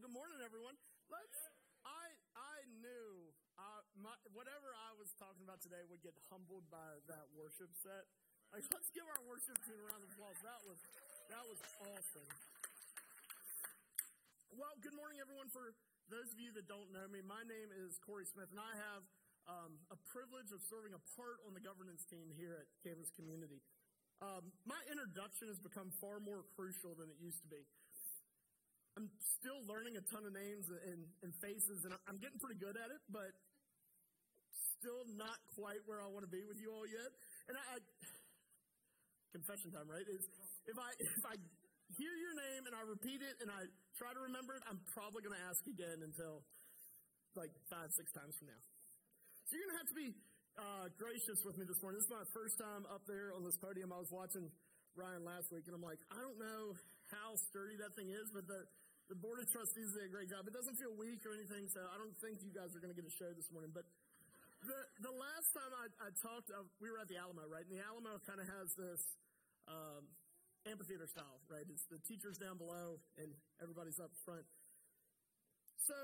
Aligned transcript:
good 0.00 0.16
morning, 0.16 0.40
everyone. 0.40 0.72
Let's. 1.12 1.36
I 1.84 2.08
I 2.32 2.64
knew 2.80 3.28
uh, 3.60 3.84
my, 4.00 4.16
whatever 4.32 4.72
I 4.72 4.96
was 4.96 5.12
talking 5.20 5.44
about 5.44 5.60
today 5.60 5.84
would 5.92 6.00
get 6.00 6.16
humbled 6.32 6.64
by 6.72 7.04
that 7.04 7.28
worship 7.36 7.68
set. 7.76 8.08
Like, 8.48 8.64
let's 8.72 8.88
give 8.96 9.04
our 9.04 9.20
worship 9.28 9.60
team 9.68 9.76
a 9.76 9.84
round 9.92 10.00
of 10.00 10.08
applause. 10.16 10.40
That 10.40 10.60
was 10.64 10.80
that 11.28 11.44
was 11.44 11.60
awesome. 11.84 12.28
Well, 14.56 14.72
good 14.80 14.96
morning, 14.96 15.20
everyone. 15.20 15.52
For 15.52 15.76
those 16.08 16.32
of 16.32 16.40
you 16.40 16.48
that 16.56 16.64
don't 16.64 16.88
know 16.96 17.04
me, 17.04 17.20
my 17.20 17.44
name 17.44 17.68
is 17.68 18.00
Corey 18.00 18.24
Smith, 18.24 18.48
and 18.48 18.60
I 18.60 18.72
have 18.80 19.04
um, 19.52 19.84
a 19.92 20.00
privilege 20.08 20.48
of 20.48 20.64
serving 20.64 20.96
a 20.96 21.02
part 21.12 21.44
on 21.44 21.52
the 21.52 21.60
governance 21.60 22.08
team 22.08 22.32
here 22.40 22.56
at 22.56 22.72
Canvas 22.80 23.12
Community. 23.12 23.60
Um, 24.24 24.48
my 24.64 24.80
introduction 24.88 25.52
has 25.52 25.60
become 25.60 25.92
far 26.00 26.24
more 26.24 26.48
crucial 26.56 26.96
than 26.96 27.12
it 27.12 27.20
used 27.20 27.44
to 27.44 27.48
be. 27.52 27.68
I'm 28.98 29.06
still 29.38 29.60
learning 29.70 29.94
a 29.96 30.04
ton 30.10 30.26
of 30.26 30.34
names 30.34 30.66
and, 30.68 31.06
and 31.22 31.30
faces, 31.38 31.86
and 31.86 31.94
I'm 32.10 32.18
getting 32.18 32.42
pretty 32.42 32.58
good 32.58 32.74
at 32.74 32.90
it, 32.90 33.02
but 33.06 33.30
still 34.80 35.04
not 35.14 35.38
quite 35.54 35.84
where 35.86 36.00
I 36.00 36.08
want 36.08 36.24
to 36.26 36.32
be 36.32 36.42
with 36.42 36.58
you 36.58 36.72
all 36.72 36.88
yet. 36.88 37.10
And 37.48 37.54
I, 37.54 37.62
I 37.74 37.76
confession 39.30 39.70
time, 39.70 39.86
right? 39.86 40.04
Is 40.04 40.24
if 40.66 40.76
I 40.76 40.90
if 40.98 41.22
I 41.22 41.34
hear 41.98 42.14
your 42.14 42.34
name 42.34 42.66
and 42.66 42.74
I 42.74 42.82
repeat 42.86 43.22
it 43.22 43.38
and 43.42 43.50
I 43.50 43.66
try 43.98 44.10
to 44.14 44.22
remember 44.22 44.54
it, 44.58 44.62
I'm 44.66 44.78
probably 44.94 45.22
going 45.22 45.34
to 45.34 45.44
ask 45.46 45.62
again 45.66 46.02
until 46.02 46.42
like 47.38 47.50
five, 47.70 47.90
six 47.94 48.10
times 48.10 48.34
from 48.38 48.50
now. 48.50 48.62
So 49.46 49.58
you're 49.58 49.66
going 49.70 49.78
to 49.78 49.82
have 49.82 49.92
to 49.94 49.98
be 49.98 50.10
uh, 50.58 50.86
gracious 50.98 51.38
with 51.46 51.58
me 51.58 51.66
this 51.66 51.78
morning. 51.82 52.02
This 52.02 52.10
is 52.10 52.14
my 52.14 52.26
first 52.34 52.58
time 52.58 52.86
up 52.90 53.02
there 53.06 53.34
on 53.34 53.42
this 53.46 53.58
podium. 53.58 53.94
I 53.94 53.98
was 53.98 54.10
watching 54.10 54.50
Ryan 54.98 55.22
last 55.22 55.50
week, 55.54 55.66
and 55.70 55.74
I'm 55.74 55.82
like, 55.82 55.98
I 56.10 56.18
don't 56.18 56.38
know 56.38 56.74
how 57.10 57.36
sturdy 57.36 57.76
that 57.82 57.94
thing 57.98 58.10
is, 58.10 58.30
but 58.30 58.46
the 58.46 58.66
the 59.10 59.18
board 59.18 59.42
of 59.42 59.50
trustees 59.50 59.90
did 59.90 60.06
a 60.06 60.12
great 60.12 60.30
job. 60.30 60.46
It 60.46 60.54
doesn't 60.54 60.78
feel 60.78 60.94
weak 60.94 61.26
or 61.26 61.34
anything, 61.34 61.66
so 61.66 61.82
I 61.82 61.98
don't 61.98 62.14
think 62.22 62.46
you 62.46 62.54
guys 62.54 62.78
are 62.78 62.80
going 62.80 62.94
to 62.94 62.98
get 62.98 63.02
a 63.02 63.10
show 63.10 63.34
this 63.34 63.50
morning. 63.50 63.74
But 63.74 63.82
the 64.62 64.78
the 65.02 65.10
last 65.10 65.50
time 65.50 65.72
I, 65.74 65.90
I 65.98 66.08
talked, 66.14 66.54
uh, 66.54 66.62
we 66.78 66.94
were 66.94 67.02
at 67.02 67.10
the 67.10 67.18
Alamo, 67.18 67.42
right? 67.50 67.66
And 67.66 67.74
the 67.74 67.82
Alamo 67.82 68.22
kind 68.22 68.38
of 68.38 68.46
has 68.46 68.70
this 68.78 69.02
um, 69.66 70.06
amphitheater 70.68 71.10
style, 71.10 71.42
right? 71.50 71.66
It's 71.66 71.90
the 71.90 71.98
teachers 72.06 72.36
down 72.38 72.60
below 72.60 73.00
and 73.16 73.32
everybody's 73.58 73.98
up 73.98 74.12
front. 74.24 74.44
So 75.80 75.96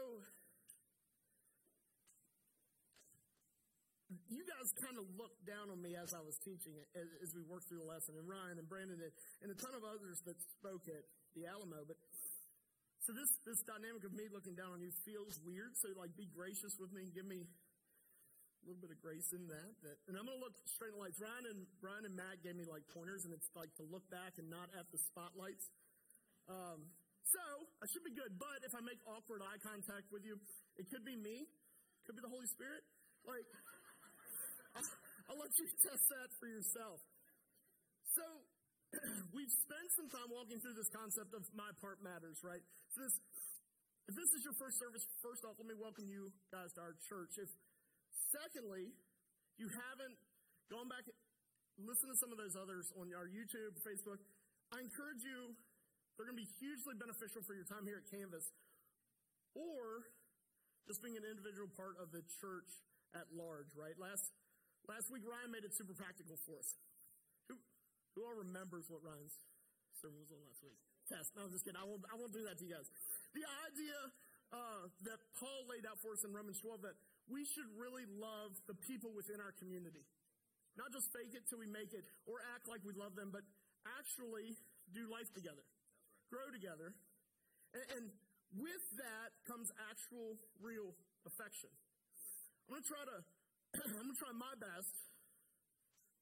you 4.07 4.43
guys 4.47 4.71
kind 4.79 4.95
of 4.99 5.07
looked 5.19 5.43
down 5.43 5.67
on 5.67 5.83
me 5.83 5.99
as 5.99 6.15
I 6.15 6.23
was 6.23 6.39
teaching 6.47 6.79
it, 6.79 6.87
as, 6.95 7.09
as 7.27 7.31
we 7.35 7.43
worked 7.43 7.67
through 7.67 7.83
the 7.83 7.91
lesson, 7.91 8.15
and 8.15 8.27
Ryan 8.27 8.63
and 8.63 8.69
Brandon 8.71 9.03
and, 9.03 9.15
and 9.43 9.49
a 9.51 9.59
ton 9.59 9.75
of 9.75 9.83
others 9.83 10.23
that 10.31 10.39
spoke 10.59 10.87
at 10.87 11.03
the 11.35 11.51
Alamo. 11.51 11.83
But 11.83 11.99
so 13.03 13.11
this 13.11 13.31
this 13.43 13.61
dynamic 13.67 14.07
of 14.07 14.15
me 14.15 14.31
looking 14.31 14.55
down 14.55 14.71
on 14.75 14.79
you 14.79 14.95
feels 15.03 15.43
weird. 15.43 15.75
So 15.83 15.91
like, 15.99 16.15
be 16.15 16.31
gracious 16.31 16.75
with 16.79 16.95
me 16.95 17.11
and 17.11 17.13
give 17.15 17.27
me 17.27 17.43
a 17.43 18.63
little 18.63 18.83
bit 18.83 18.95
of 18.95 18.99
grace 19.03 19.31
in 19.35 19.47
that. 19.51 19.73
That, 19.83 19.99
and 20.07 20.15
I'm 20.15 20.27
to 20.27 20.39
look 20.39 20.55
straight 20.71 20.95
in 20.95 20.99
the 20.99 21.03
lights. 21.03 21.19
Ryan 21.19 21.45
and 21.51 21.61
Brian 21.83 22.07
and 22.07 22.15
Matt 22.15 22.47
gave 22.47 22.55
me 22.55 22.67
like 22.67 22.87
pointers, 22.95 23.27
and 23.27 23.35
it's 23.35 23.51
like 23.59 23.75
to 23.83 23.85
look 23.87 24.07
back 24.07 24.39
and 24.39 24.47
not 24.47 24.71
at 24.79 24.87
the 24.95 24.99
spotlights. 25.11 25.67
Um, 26.47 26.95
so 27.27 27.43
I 27.83 27.91
should 27.91 28.07
be 28.07 28.15
good. 28.15 28.39
But 28.39 28.63
if 28.63 28.71
I 28.71 28.83
make 28.87 29.03
awkward 29.03 29.43
eye 29.43 29.59
contact 29.59 30.15
with 30.15 30.23
you, 30.23 30.39
it 30.79 30.87
could 30.95 31.03
be 31.03 31.19
me, 31.19 31.47
could 32.07 32.15
be 32.15 32.23
the 32.23 32.31
Holy 32.31 32.47
Spirit. 32.55 32.87
Like, 33.27 33.47
I'll, 35.27 35.39
let 35.39 35.51
you 35.59 35.67
test 35.83 36.05
that 36.15 36.31
for 36.39 36.47
yourself. 36.47 37.03
So 38.15 38.25
we've 39.37 39.51
spent 39.67 39.89
some 39.99 40.09
time 40.11 40.31
walking 40.31 40.63
through 40.63 40.79
this 40.79 40.91
concept 40.95 41.35
of 41.35 41.43
my 41.55 41.71
part 41.83 41.99
matters, 42.03 42.39
right? 42.47 42.63
This, 42.95 43.15
if 44.07 44.15
this 44.15 44.31
is 44.39 44.41
your 44.47 44.55
first 44.55 44.79
service, 44.79 45.03
first 45.21 45.43
off, 45.43 45.59
let 45.59 45.67
me 45.67 45.75
welcome 45.75 46.07
you 46.07 46.31
guys 46.55 46.71
to 46.79 46.81
our 46.81 46.95
church. 47.11 47.35
If 47.43 47.51
secondly, 48.31 48.95
you 49.59 49.67
haven't 49.67 50.17
gone 50.71 50.87
back, 50.87 51.05
listen 51.81 52.07
to 52.09 52.19
some 52.23 52.31
of 52.31 52.39
those 52.39 52.55
others 52.55 52.87
on 52.95 53.11
our 53.13 53.27
YouTube, 53.27 53.75
Facebook. 53.83 54.23
I 54.71 54.83
encourage 54.83 55.23
you. 55.27 55.55
They're 56.17 56.25
going 56.25 56.39
to 56.39 56.45
be 56.49 56.53
hugely 56.63 56.97
beneficial 56.97 57.45
for 57.45 57.53
your 57.53 57.69
time 57.69 57.85
here 57.85 58.01
at 58.01 58.09
Canvas, 58.09 58.49
or 59.53 60.09
just 60.89 61.05
being 61.05 61.21
an 61.21 61.29
individual 61.29 61.69
part 61.77 62.01
of 62.01 62.09
the 62.09 62.25
church 62.41 62.71
at 63.13 63.29
large. 63.37 63.77
Right? 63.77 63.93
Last 64.01 64.33
last 64.89 65.11
week, 65.11 65.23
Ryan 65.27 65.51
made 65.53 65.67
it 65.67 65.75
super 65.75 65.95
practical 65.95 66.39
for 66.43 66.59
us. 66.59 66.79
Who 67.51 67.59
who 68.15 68.25
all 68.25 68.37
remembers 68.37 68.89
what 68.89 69.03
Ryan's 69.03 69.39
sermon 69.95 70.23
was 70.23 70.33
on 70.33 70.41
last 70.47 70.63
week? 70.63 70.79
Test. 71.07 71.35
No, 71.39 71.47
I'm 71.47 71.55
just 71.55 71.63
kidding. 71.63 71.79
I 71.79 71.87
won't, 71.87 72.03
I 72.11 72.19
won't 72.19 72.35
do 72.35 72.43
that 72.51 72.59
to 72.59 72.65
you 72.67 72.75
guys. 72.75 72.91
The 73.31 73.47
idea 73.71 73.99
uh, 74.51 74.91
that 75.07 75.23
Paul 75.39 75.71
laid 75.71 75.87
out 75.87 76.03
for 76.03 76.11
us 76.15 76.27
in 76.27 76.35
Romans 76.35 76.59
12 76.59 76.83
that 76.83 76.99
we 77.31 77.47
should 77.47 77.67
really 77.79 78.07
love 78.07 78.55
the 78.67 78.75
people 78.75 79.15
within 79.15 79.39
our 79.39 79.55
community. 79.59 80.07
Not 80.75 80.91
just 80.93 81.11
fake 81.11 81.33
it 81.33 81.49
till 81.49 81.63
we 81.63 81.71
make 81.71 81.95
it 81.97 82.05
or 82.29 82.43
act 82.55 82.67
like 82.67 82.85
we 82.85 82.93
love 82.93 83.15
them, 83.15 83.31
but 83.31 83.43
actually 83.99 84.59
do 84.93 85.07
life 85.11 85.31
together, 85.35 85.63
right. 85.63 86.31
grow 86.31 86.47
together. 86.53 86.95
And, 87.75 87.87
and 87.97 88.05
with 88.55 88.85
that 89.01 89.35
comes 89.49 89.73
actual, 89.91 90.39
real 90.63 90.95
affection. 91.27 91.71
I'm 92.67 92.79
going 92.79 92.83
to 92.83 92.91
try 92.91 93.03
to, 93.03 93.19
I'm 93.83 93.93
going 93.93 94.13
to 94.13 94.19
try 94.19 94.33
my 94.35 94.55
best 94.59 94.95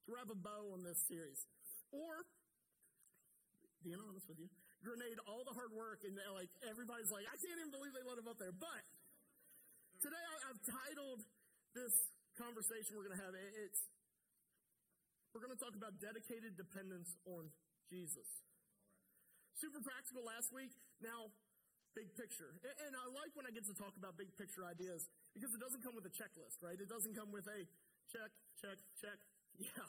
to 0.05 0.09
wrap 0.13 0.29
a 0.29 0.39
bow 0.39 0.73
on 0.73 0.85
this 0.85 1.01
series. 1.09 1.45
Or, 1.93 2.25
being 3.85 4.01
honest 4.01 4.29
with 4.29 4.41
you, 4.41 4.49
grenade 4.85 5.17
all 5.25 5.45
the 5.49 5.57
hard 5.57 5.73
work 5.73 6.05
and 6.05 6.13
uh, 6.21 6.37
like 6.37 6.53
everybody's 6.69 7.09
like, 7.09 7.25
I 7.25 7.37
can't 7.41 7.57
even 7.57 7.73
believe 7.73 7.97
they 7.97 8.05
let 8.05 8.21
him 8.21 8.29
up 8.29 8.37
there. 8.37 8.53
But 8.53 8.85
today 10.05 10.21
I, 10.21 10.53
have 10.53 10.61
titled 10.61 11.25
this 11.73 11.95
conversation 12.37 12.97
we're 12.97 13.09
going 13.09 13.17
to 13.17 13.25
have. 13.25 13.33
It's 13.65 13.81
we're 15.33 15.43
going 15.43 15.57
to 15.57 15.59
talk 15.59 15.75
about 15.75 15.99
dedicated 15.99 16.55
dependence 16.55 17.17
on 17.27 17.51
Jesus. 17.91 18.29
Super 19.59 19.83
practical 19.83 20.23
last 20.23 20.55
week. 20.55 20.71
Now, 21.03 21.35
big 21.97 22.15
picture. 22.15 22.55
And 22.87 22.95
I 22.95 23.07
like 23.11 23.35
when 23.35 23.43
I 23.43 23.51
get 23.51 23.67
to 23.67 23.75
talk 23.75 23.99
about 23.99 24.15
big 24.15 24.31
picture 24.39 24.63
ideas 24.63 25.11
because 25.35 25.51
it 25.51 25.61
doesn't 25.61 25.83
come 25.83 25.99
with 25.99 26.07
a 26.07 26.15
checklist, 26.15 26.63
right? 26.63 26.79
It 26.79 26.87
doesn't 26.87 27.15
come 27.19 27.35
with 27.35 27.45
a 27.51 27.61
check, 28.09 28.31
check, 28.63 28.79
check. 29.03 29.19
Yeah, 29.55 29.87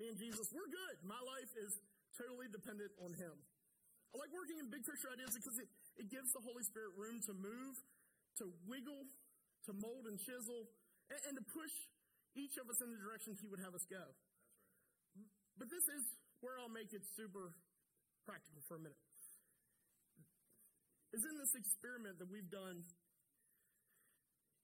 me 0.00 0.08
and 0.08 0.16
Jesus, 0.16 0.48
we're 0.56 0.72
good. 0.72 0.96
My 1.04 1.20
life 1.20 1.52
is 1.60 1.72
totally 2.16 2.48
dependent 2.48 2.92
on 3.00 3.12
Him. 3.12 3.32
I 4.12 4.14
like 4.16 4.32
working 4.32 4.56
in 4.56 4.72
big 4.72 4.88
picture 4.88 5.12
ideas 5.12 5.36
because 5.36 5.56
it, 5.60 5.68
it 6.00 6.08
gives 6.08 6.32
the 6.32 6.40
Holy 6.40 6.64
Spirit 6.64 6.96
room 6.96 7.20
to 7.28 7.32
move, 7.36 7.76
to 8.40 8.48
wiggle, 8.64 9.04
to 9.68 9.72
mold 9.76 10.08
and 10.08 10.16
chisel, 10.16 10.64
and, 11.12 11.20
and 11.28 11.34
to 11.36 11.44
push 11.52 11.74
each 12.36 12.56
of 12.56 12.68
us 12.72 12.80
in 12.80 12.88
the 12.88 13.00
direction 13.00 13.36
He 13.36 13.48
would 13.52 13.60
have 13.60 13.76
us 13.76 13.84
go. 13.88 14.00
Right. 15.12 15.32
But 15.60 15.68
this 15.68 15.84
is 15.92 16.02
where 16.40 16.56
I'll 16.56 16.72
make 16.72 16.96
it 16.96 17.04
super 17.16 17.52
practical 18.24 18.64
for 18.68 18.80
a 18.80 18.82
minute. 18.82 19.00
Is 21.12 21.24
in 21.24 21.36
this 21.36 21.52
experiment 21.56 22.16
that 22.20 22.28
we've 22.28 22.48
done 22.48 22.84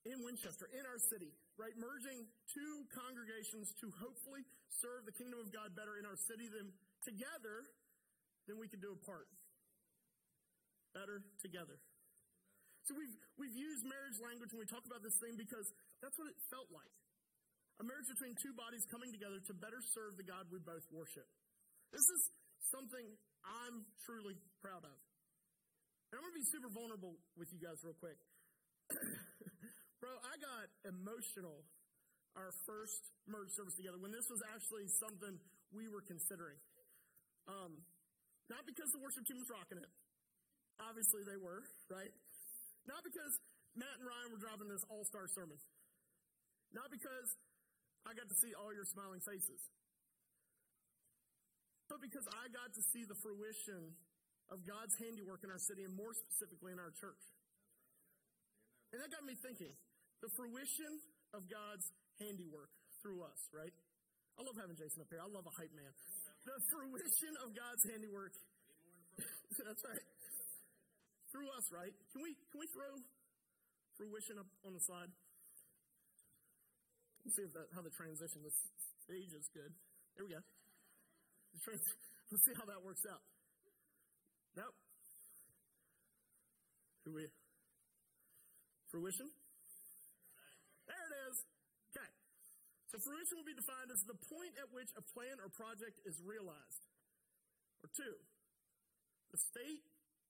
in 0.02 0.18
Winchester, 0.26 0.66
in 0.74 0.82
our 0.82 0.98
city, 0.98 1.30
right? 1.54 1.74
Merging 1.78 2.26
two 2.50 2.72
congregations 2.90 3.70
to 3.78 3.86
hopefully 4.02 4.42
serve 4.82 5.06
the 5.06 5.14
kingdom 5.14 5.38
of 5.38 5.54
God 5.54 5.78
better 5.78 5.94
in 5.98 6.04
our 6.06 6.18
city 6.26 6.50
than 6.50 6.74
together 7.06 7.70
than 8.50 8.58
we 8.58 8.66
can 8.66 8.82
do 8.82 8.90
apart. 8.90 9.30
Better 10.90 11.22
together. 11.38 11.78
So 12.90 12.98
we've, 12.98 13.14
we've 13.38 13.54
used 13.54 13.86
marriage 13.86 14.18
language 14.18 14.50
when 14.50 14.58
we 14.58 14.66
talk 14.66 14.82
about 14.82 15.06
this 15.06 15.14
thing 15.22 15.38
because 15.38 15.70
that's 16.02 16.18
what 16.18 16.26
it 16.26 16.38
felt 16.50 16.66
like. 16.74 16.90
A 17.78 17.86
marriage 17.86 18.10
between 18.10 18.34
two 18.42 18.52
bodies 18.58 18.82
coming 18.90 19.14
together 19.14 19.38
to 19.38 19.52
better 19.54 19.78
serve 19.94 20.18
the 20.18 20.26
God 20.26 20.50
we 20.50 20.58
both 20.58 20.82
worship. 20.90 21.24
This 21.94 22.02
is 22.02 22.20
something 22.74 23.06
I'm 23.46 23.86
truly 24.02 24.34
proud 24.58 24.82
of. 24.82 24.98
And 26.10 26.20
I'm 26.20 26.26
going 26.26 26.34
to 26.36 26.40
be 26.42 26.50
super 26.50 26.70
vulnerable 26.74 27.16
with 27.38 27.48
you 27.54 27.62
guys 27.62 27.78
real 27.86 27.96
quick. 27.96 28.18
Bro, 30.12 30.20
I 30.28 30.36
got 30.44 30.68
emotional 30.84 31.64
our 32.36 32.52
first 32.68 33.00
merge 33.24 33.48
service 33.56 33.72
together 33.80 33.96
when 33.96 34.12
this 34.12 34.28
was 34.28 34.44
actually 34.52 34.84
something 35.00 35.40
we 35.72 35.88
were 35.88 36.04
considering. 36.04 36.60
Um, 37.48 37.80
not 38.52 38.68
because 38.68 38.92
the 38.92 39.00
worship 39.00 39.24
team 39.24 39.40
was 39.40 39.48
rocking 39.48 39.80
it. 39.80 39.88
Obviously 40.84 41.24
they 41.24 41.40
were, 41.40 41.64
right? 41.88 42.12
Not 42.84 43.00
because 43.08 43.40
Matt 43.72 43.96
and 43.96 44.04
Ryan 44.04 44.36
were 44.36 44.36
driving 44.36 44.68
this 44.68 44.84
all 44.92 45.00
star 45.08 45.24
sermon. 45.32 45.56
Not 46.76 46.92
because 46.92 47.32
I 48.04 48.12
got 48.12 48.28
to 48.28 48.36
see 48.36 48.52
all 48.52 48.68
your 48.68 48.84
smiling 48.84 49.24
faces. 49.24 49.64
But 51.88 52.04
because 52.04 52.28
I 52.36 52.52
got 52.52 52.68
to 52.76 52.84
see 52.92 53.08
the 53.08 53.16
fruition 53.16 53.96
of 54.52 54.60
God's 54.68 54.92
handiwork 55.00 55.40
in 55.40 55.48
our 55.48 55.62
city 55.72 55.88
and 55.88 55.96
more 55.96 56.12
specifically 56.12 56.76
in 56.76 56.76
our 56.76 56.92
church. 57.00 57.24
And 58.92 59.00
that 59.00 59.08
got 59.08 59.24
me 59.24 59.40
thinking 59.40 59.72
the 60.22 60.30
fruition 60.38 61.02
of 61.34 61.44
God's 61.50 61.90
handiwork 62.22 62.70
through 63.02 63.26
us, 63.26 63.40
right? 63.50 63.74
I 64.38 64.46
love 64.46 64.56
having 64.56 64.78
Jason 64.78 65.02
up 65.02 65.10
here. 65.10 65.20
I 65.20 65.28
love 65.28 65.44
a 65.44 65.54
hype 65.58 65.74
man. 65.74 65.92
The 66.46 66.56
fruition 66.70 67.34
of 67.42 67.52
God's 67.52 67.82
handiwork. 67.90 68.32
That's 69.58 69.82
right. 69.84 70.06
through 71.34 71.50
us, 71.52 71.66
right? 71.74 71.92
Can 72.14 72.22
we 72.24 72.32
can 72.48 72.58
we 72.62 72.68
throw 72.72 72.92
fruition 73.98 74.40
up 74.40 74.48
on 74.64 74.72
the 74.72 74.80
slide? 74.80 75.10
Let's 77.24 77.36
see 77.36 77.46
if 77.46 77.52
that, 77.54 77.68
how 77.74 77.82
the 77.82 77.92
transition. 77.92 78.42
This 78.42 78.56
stage 79.04 79.30
is 79.36 79.46
good. 79.52 79.70
There 80.16 80.24
we 80.24 80.32
go. 80.32 80.42
Let's 82.32 82.44
see 82.46 82.56
how 82.56 82.66
that 82.66 82.80
works 82.82 83.04
out. 83.06 83.20
Nope. 84.56 84.74
Who 87.04 87.14
we? 87.14 87.26
Fruition? 88.90 89.28
There 90.86 91.04
it 91.08 91.14
is. 91.30 91.36
Okay. 91.94 92.10
So 92.92 93.00
fruition 93.00 93.40
will 93.40 93.48
be 93.48 93.56
defined 93.56 93.88
as 93.88 94.04
the 94.04 94.20
point 94.28 94.52
at 94.60 94.68
which 94.68 94.92
a 95.00 95.04
plan 95.16 95.40
or 95.40 95.48
project 95.48 95.96
is 96.04 96.20
realized. 96.20 96.84
Or 97.80 97.88
two, 97.88 98.14
the 99.32 99.40
state 99.40 99.80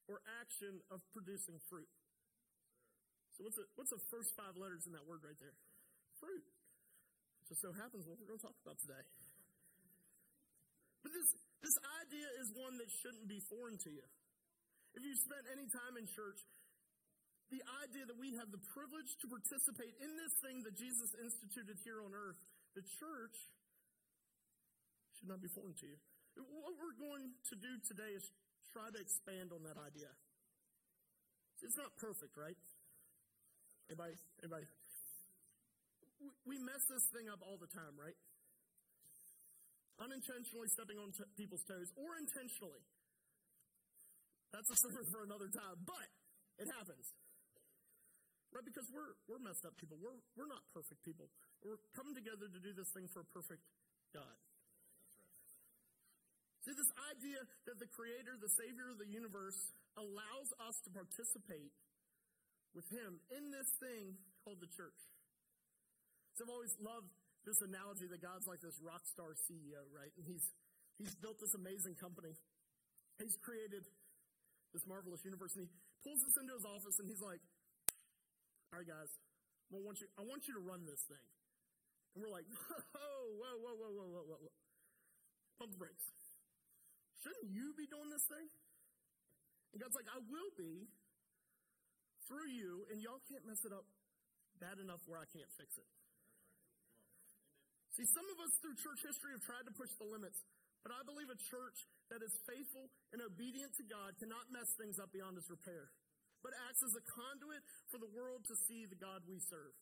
or 0.07 0.23
action 0.39 0.79
of 0.95 1.03
producing 1.11 1.59
fruit. 1.67 1.91
So 3.35 3.43
what's 3.43 3.59
the, 3.59 3.67
what's 3.75 3.91
the 3.91 3.99
first 4.15 4.31
five 4.39 4.55
letters 4.55 4.87
in 4.87 4.95
that 4.95 5.03
word 5.11 5.27
right 5.27 5.37
there? 5.43 5.59
Fruit. 6.23 6.47
Just 7.51 7.67
so 7.67 7.75
happens 7.75 8.07
what 8.07 8.23
we're 8.23 8.31
going 8.31 8.39
to 8.39 8.47
talk 8.47 8.59
about 8.63 8.79
today. 8.79 9.03
But 11.03 11.11
this, 11.11 11.29
this 11.67 11.77
idea 11.99 12.31
is 12.39 12.47
one 12.55 12.79
that 12.79 12.87
shouldn't 13.03 13.27
be 13.27 13.43
foreign 13.51 13.75
to 13.75 13.91
you. 13.91 14.07
If 14.95 15.03
you've 15.03 15.19
spent 15.19 15.51
any 15.51 15.67
time 15.67 15.99
in 15.99 16.07
church, 16.07 16.39
the 17.53 17.61
idea 17.85 18.09
that 18.09 18.17
we 18.17 18.33
have 18.41 18.49
the 18.49 18.65
privilege 18.73 19.13
to 19.21 19.29
participate 19.29 19.93
in 20.01 20.17
this 20.17 20.33
thing 20.41 20.65
that 20.65 20.73
Jesus 20.73 21.13
instituted 21.21 21.77
here 21.85 22.01
on 22.01 22.17
earth, 22.17 22.41
the 22.73 22.81
church, 22.81 23.37
should 25.21 25.29
not 25.29 25.45
be 25.45 25.53
foreign 25.53 25.77
to 25.77 25.87
you. 25.87 26.01
What 26.41 26.73
we're 26.81 26.97
going 26.97 27.37
to 27.53 27.55
do 27.61 27.73
today 27.85 28.17
is 28.17 28.25
try 28.73 28.89
to 28.89 28.97
expand 28.97 29.53
on 29.53 29.69
that 29.69 29.77
idea. 29.77 30.09
It's 31.61 31.77
not 31.77 31.93
perfect, 32.01 32.41
right? 32.41 32.57
Anybody? 33.93 34.17
Anybody? 34.41 34.67
We 36.49 36.57
mess 36.57 36.83
this 36.89 37.05
thing 37.13 37.29
up 37.29 37.45
all 37.45 37.61
the 37.61 37.69
time, 37.69 37.93
right? 38.01 38.17
Unintentionally 40.01 40.73
stepping 40.73 40.97
on 40.97 41.13
t- 41.13 41.29
people's 41.37 41.63
toes, 41.69 41.93
or 42.01 42.17
intentionally. 42.17 42.81
That's 44.57 44.73
a 44.73 44.77
sermon 44.89 45.05
for 45.13 45.21
another 45.29 45.53
time, 45.53 45.85
but 45.85 46.09
it 46.57 46.73
happens. 46.81 47.07
Right? 48.53 48.65
Because 48.69 48.85
we're, 48.93 49.17
we're 49.25 49.41
messed 49.41 49.65
up 49.65 49.73
people. 49.81 49.97
We're, 49.97 50.21
we're 50.37 50.49
not 50.49 50.61
perfect 50.77 51.01
people. 51.03 51.33
We're 51.65 51.81
coming 51.97 52.13
together 52.13 52.53
to 52.53 52.61
do 52.61 52.77
this 52.77 52.93
thing 52.93 53.09
for 53.09 53.25
a 53.25 53.29
perfect 53.33 53.65
God. 54.13 54.37
See, 56.63 56.77
this 56.77 56.93
idea 57.11 57.43
that 57.67 57.81
the 57.81 57.91
Creator, 57.91 58.39
the 58.39 58.53
Savior 58.55 58.93
of 58.93 59.01
the 59.01 59.09
universe, 59.09 59.59
allows 59.99 60.49
us 60.63 60.77
to 60.87 60.95
participate 60.95 61.75
with 62.77 62.87
Him 62.93 63.19
in 63.35 63.51
this 63.51 63.67
thing 63.83 64.15
called 64.45 64.63
the 64.63 64.71
church. 64.71 65.01
So 66.37 66.47
I've 66.47 66.55
always 66.55 66.73
loved 66.79 67.11
this 67.43 67.59
analogy 67.67 68.07
that 68.07 68.23
God's 68.23 68.47
like 68.47 68.63
this 68.63 68.79
rock 68.79 69.03
star 69.11 69.35
CEO, 69.49 69.83
right? 69.91 70.13
And 70.15 70.25
he's, 70.25 70.45
he's 71.03 71.17
built 71.19 71.43
this 71.43 71.53
amazing 71.59 71.99
company. 71.99 72.33
He's 73.19 73.35
created 73.43 73.83
this 74.71 74.87
marvelous 74.87 75.21
universe, 75.27 75.53
and 75.59 75.67
he 75.67 75.71
pulls 76.07 76.23
us 76.25 76.35
into 76.39 76.55
his 76.57 76.65
office, 76.65 76.97
and 77.03 77.07
he's 77.11 77.21
like, 77.21 77.43
all 78.73 78.81
right, 78.81 78.89
guys, 78.89 79.13
I 79.69 79.77
want 79.85 80.01
you, 80.01 80.09
I 80.17 80.25
want 80.25 80.49
you 80.49 80.57
to 80.57 80.65
run 80.65 80.89
this 80.89 81.05
thing. 81.05 81.27
And 82.17 82.25
we're 82.25 82.33
like, 82.33 82.49
whoa, 82.49 82.81
oh, 83.05 83.25
whoa, 83.37 83.57
whoa, 83.61 83.77
whoa, 83.77 83.93
whoa, 83.93 84.25
whoa, 84.33 84.41
whoa. 84.49 84.57
Pump 85.61 85.77
the 85.77 85.81
brakes. 85.81 86.09
Shouldn't 87.21 87.53
you 87.53 87.77
be 87.77 87.85
doing 87.85 88.09
this 88.09 88.25
thing? 88.33 88.49
And 89.73 89.79
God's 89.81 89.93
like, 89.93 90.09
I 90.09 90.25
will 90.25 90.53
be 90.57 90.89
through 92.33 92.49
you, 92.49 92.89
and 92.89 92.97
y'all 93.05 93.21
can't 93.29 93.45
mess 93.45 93.61
it 93.69 93.77
up 93.77 93.85
bad 94.57 94.81
enough 94.81 95.05
where 95.05 95.21
I 95.21 95.29
can't 95.29 95.49
fix 95.61 95.77
it. 95.77 95.89
See, 97.93 98.09
some 98.09 98.25
of 98.25 98.41
us 98.41 98.53
through 98.65 98.77
church 98.81 99.05
history 99.05 99.37
have 99.37 99.45
tried 99.45 99.69
to 99.69 99.75
push 99.77 99.93
the 100.01 100.09
limits, 100.09 100.41
but 100.81 100.97
I 100.97 101.05
believe 101.05 101.29
a 101.29 101.37
church 101.37 101.77
that 102.09 102.25
is 102.25 102.33
faithful 102.49 102.89
and 103.13 103.21
obedient 103.21 103.77
to 103.77 103.85
God 103.85 104.17
cannot 104.17 104.49
mess 104.49 104.69
things 104.81 104.97
up 104.97 105.13
beyond 105.13 105.37
its 105.37 105.53
repair 105.53 105.93
but 106.43 106.53
acts 106.69 106.83
as 106.83 106.95
a 106.99 107.05
conduit 107.07 107.63
for 107.89 108.03
the 108.03 108.11
world 108.11 108.43
to 108.51 108.55
see 108.67 108.85
the 108.85 108.99
God 108.99 109.23
we 109.25 109.39
serve. 109.39 109.75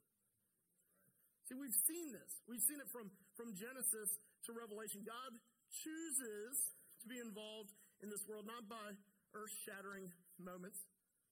See, 1.49 1.57
we've 1.59 1.81
seen 1.89 2.15
this. 2.15 2.31
We've 2.47 2.62
seen 2.62 2.79
it 2.79 2.87
from, 2.95 3.11
from 3.35 3.57
Genesis 3.59 4.09
to 4.47 4.55
Revelation. 4.55 5.03
God 5.03 5.35
chooses 5.83 6.55
to 7.03 7.07
be 7.11 7.19
involved 7.19 7.75
in 8.05 8.12
this 8.12 8.23
world, 8.29 8.47
not 8.47 8.69
by 8.71 8.95
earth 9.35 9.55
shattering 9.67 10.07
moments. 10.39 10.79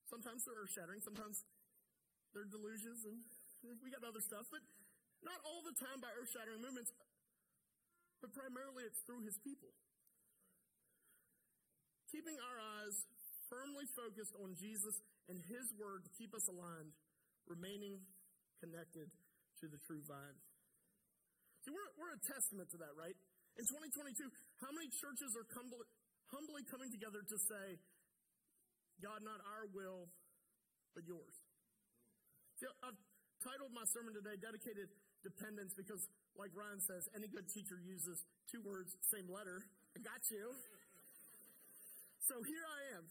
Sometimes 0.09 0.43
they're 0.43 0.59
earth 0.59 0.73
shattering, 0.73 1.05
sometimes 1.05 1.45
they're 2.33 2.49
delusions, 2.49 3.05
and 3.05 3.21
we 3.85 3.93
got 3.93 4.03
other 4.03 4.25
stuff, 4.25 4.49
but 4.49 4.65
not 5.21 5.39
all 5.45 5.61
the 5.63 5.77
time 5.77 6.01
by 6.01 6.09
earth 6.17 6.33
shattering 6.33 6.65
movements, 6.65 6.91
but 8.25 8.33
primarily 8.33 8.89
it's 8.89 9.01
through 9.05 9.23
his 9.23 9.37
people. 9.45 9.71
Keeping 12.09 12.41
our 12.41 12.59
eyes 12.81 12.97
firmly 13.53 13.85
focused 13.93 14.33
on 14.41 14.57
Jesus 14.57 14.97
and 15.29 15.39
His 15.45 15.69
Word 15.77 16.09
to 16.09 16.11
keep 16.17 16.33
us 16.33 16.49
aligned, 16.49 16.93
remaining 17.47 18.01
connected 18.61 19.13
to 19.61 19.69
the 19.69 19.79
true 19.87 20.03
vine. 20.09 20.39
See, 21.63 21.71
we're, 21.71 21.93
we're 22.01 22.15
a 22.17 22.23
testament 22.25 22.73
to 22.73 22.79
that, 22.81 22.97
right? 22.97 23.15
In 23.61 23.65
2022, 23.67 24.25
how 24.63 24.71
many 24.71 24.89
churches 25.03 25.35
are 25.35 25.47
humbly, 25.53 25.85
humbly 26.31 26.63
coming 26.71 26.91
together 26.95 27.21
to 27.27 27.37
say, 27.37 27.67
God, 29.03 29.23
not 29.27 29.43
our 29.43 29.67
will, 29.75 30.11
but 30.95 31.05
yours? 31.07 31.35
See, 32.59 32.67
I've 32.83 32.99
titled 33.43 33.75
my 33.75 33.87
sermon 33.95 34.15
today, 34.15 34.39
Dedicated 34.39 34.91
Dependence, 35.23 35.75
because, 35.75 36.03
like 36.39 36.55
Ryan 36.55 36.79
says, 36.83 37.07
any 37.15 37.27
good 37.27 37.47
teacher 37.51 37.79
uses 37.83 38.23
two 38.51 38.63
words, 38.63 38.95
same 39.11 39.27
letter. 39.27 39.63
I 39.95 40.03
got 40.03 40.23
you. 40.31 40.55
So 42.27 42.39
here 42.47 42.67
I 42.67 42.81
am. 42.99 43.05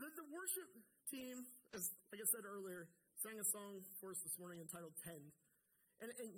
The, 0.00 0.08
the 0.12 0.26
worship 0.28 0.68
team 1.08 1.46
as 1.74 1.90
like 2.14 2.22
I 2.22 2.28
said 2.30 2.46
earlier, 2.46 2.86
sang 3.18 3.34
a 3.42 3.46
song 3.50 3.82
for 3.98 4.14
us 4.14 4.20
this 4.22 4.38
morning 4.38 4.62
entitled 4.62 4.94
10. 5.02 5.18
And, 6.06 6.08
and 6.22 6.30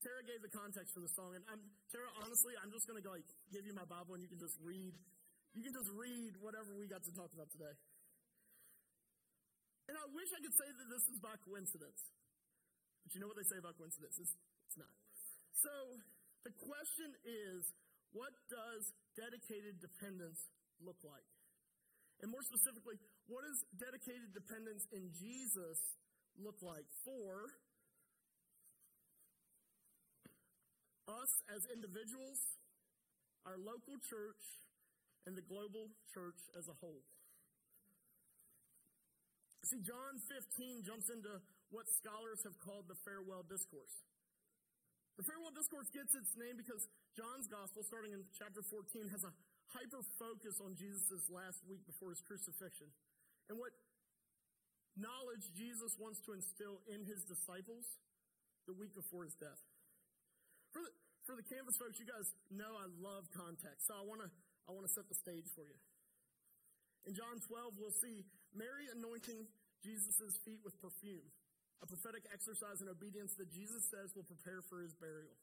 Tara 0.00 0.24
gave 0.24 0.40
the 0.40 0.52
context 0.52 0.96
for 0.96 1.04
the 1.04 1.12
song. 1.12 1.36
And 1.36 1.44
I'm, 1.52 1.60
Tara, 1.92 2.08
honestly, 2.24 2.56
I'm 2.64 2.72
just 2.72 2.88
going 2.88 2.96
to 2.96 3.04
like 3.04 3.28
give 3.52 3.68
you 3.68 3.76
my 3.76 3.84
Bible 3.84 4.16
and 4.16 4.24
you 4.24 4.30
can 4.32 4.40
just 4.40 4.56
read. 4.64 4.96
You 5.52 5.62
can 5.62 5.76
just 5.76 5.92
read 5.92 6.34
whatever 6.40 6.72
we 6.74 6.88
got 6.88 7.04
to 7.04 7.12
talk 7.12 7.30
about 7.36 7.52
today. 7.52 7.76
And 9.86 9.94
I 10.00 10.06
wish 10.16 10.32
I 10.32 10.40
could 10.40 10.56
say 10.56 10.66
that 10.66 10.88
this 10.88 11.04
is 11.12 11.20
by 11.20 11.36
coincidence. 11.44 12.00
But 13.04 13.12
you 13.12 13.20
know 13.20 13.28
what 13.28 13.36
they 13.36 13.46
say 13.46 13.60
about 13.60 13.76
coincidence? 13.76 14.16
It's, 14.16 14.32
it's 14.64 14.78
not. 14.80 14.90
So 15.60 15.72
the 16.48 16.52
question 16.56 17.12
is, 17.22 17.68
what 18.16 18.32
does 18.48 18.82
dedicated 19.12 19.76
dependence 19.84 20.40
look 20.80 20.96
like? 21.04 21.28
And 22.24 22.32
more 22.32 22.40
specifically, 22.48 22.96
what 23.26 23.40
does 23.40 23.64
dedicated 23.80 24.36
dependence 24.36 24.84
in 24.92 25.08
Jesus 25.16 25.80
look 26.36 26.60
like 26.60 26.84
for 27.04 27.56
us 31.08 31.32
as 31.48 31.64
individuals, 31.72 32.40
our 33.48 33.56
local 33.56 33.96
church, 34.04 34.44
and 35.24 35.32
the 35.32 35.44
global 35.44 35.88
church 36.12 36.36
as 36.52 36.68
a 36.68 36.76
whole? 36.84 37.00
See, 39.64 39.80
John 39.80 40.20
15 40.28 40.84
jumps 40.84 41.08
into 41.08 41.40
what 41.72 41.88
scholars 41.96 42.44
have 42.44 42.60
called 42.60 42.84
the 42.92 42.98
farewell 43.08 43.40
discourse. 43.48 44.04
The 45.16 45.24
farewell 45.24 45.56
discourse 45.56 45.88
gets 45.88 46.12
its 46.12 46.36
name 46.36 46.60
because 46.60 46.84
John's 47.16 47.48
gospel, 47.48 47.80
starting 47.88 48.12
in 48.12 48.28
chapter 48.36 48.60
14, 48.60 49.08
has 49.08 49.24
a 49.24 49.32
hyper 49.72 50.04
focus 50.20 50.60
on 50.60 50.76
Jesus' 50.76 51.24
last 51.32 51.64
week 51.64 51.80
before 51.88 52.12
his 52.12 52.20
crucifixion 52.20 52.92
and 53.48 53.58
what 53.58 53.72
knowledge 54.94 55.44
Jesus 55.54 55.94
wants 55.98 56.22
to 56.24 56.32
instill 56.32 56.80
in 56.86 57.02
his 57.04 57.26
disciples 57.26 57.84
the 58.64 58.74
week 58.74 58.94
before 58.94 59.26
his 59.26 59.34
death. 59.36 59.60
For 60.72 60.80
the, 60.80 60.92
for 61.26 61.34
the 61.36 61.44
Canvas 61.44 61.76
folks, 61.76 61.98
you 62.00 62.08
guys 62.08 62.30
know 62.50 62.78
I 62.78 62.88
love 63.02 63.28
context, 63.34 63.86
so 63.90 63.94
I 63.94 64.02
want 64.06 64.22
to 64.24 64.30
I 64.64 64.72
want 64.72 64.88
to 64.88 64.92
set 64.96 65.04
the 65.12 65.18
stage 65.20 65.44
for 65.52 65.68
you. 65.68 65.76
In 67.04 67.12
John 67.12 67.36
12, 67.36 67.76
we'll 67.76 67.92
see 67.92 68.24
Mary 68.56 68.88
anointing 68.88 69.44
Jesus' 69.84 70.40
feet 70.40 70.64
with 70.64 70.72
perfume, 70.80 71.28
a 71.84 71.86
prophetic 71.86 72.24
exercise 72.32 72.80
in 72.80 72.88
obedience 72.88 73.36
that 73.36 73.52
Jesus 73.52 73.84
says 73.92 74.16
will 74.16 74.24
prepare 74.24 74.64
for 74.64 74.80
his 74.80 74.96
burial. 74.96 75.36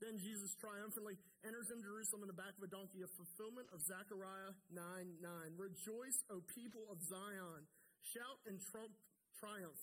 Then 0.00 0.16
Jesus 0.16 0.56
triumphantly 0.56 1.20
enters 1.46 1.70
in 1.70 1.82
Jerusalem 1.82 2.26
in 2.26 2.30
the 2.30 2.36
back 2.36 2.54
of 2.58 2.62
a 2.66 2.70
donkey, 2.70 3.02
a 3.02 3.10
fulfillment 3.14 3.70
of 3.70 3.82
Zechariah 3.84 4.54
9 4.70 4.82
9. 5.22 5.22
Rejoice, 5.54 6.18
O 6.30 6.42
people 6.54 6.86
of 6.90 6.98
Zion. 7.02 7.66
Shout 8.14 8.38
and 8.46 8.58
trump 8.72 8.94
triumph. 9.38 9.78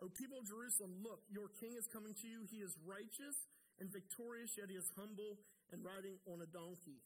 O 0.00 0.08
people 0.08 0.40
of 0.40 0.48
Jerusalem, 0.48 0.96
look, 1.04 1.24
your 1.28 1.52
king 1.60 1.76
is 1.76 1.84
coming 1.92 2.16
to 2.16 2.26
you. 2.28 2.48
He 2.48 2.64
is 2.64 2.72
righteous 2.84 3.36
and 3.80 3.92
victorious, 3.92 4.56
yet 4.56 4.72
he 4.72 4.76
is 4.76 4.88
humble 4.96 5.40
and 5.72 5.84
riding 5.84 6.16
on 6.24 6.40
a 6.40 6.48
donkey. 6.48 7.04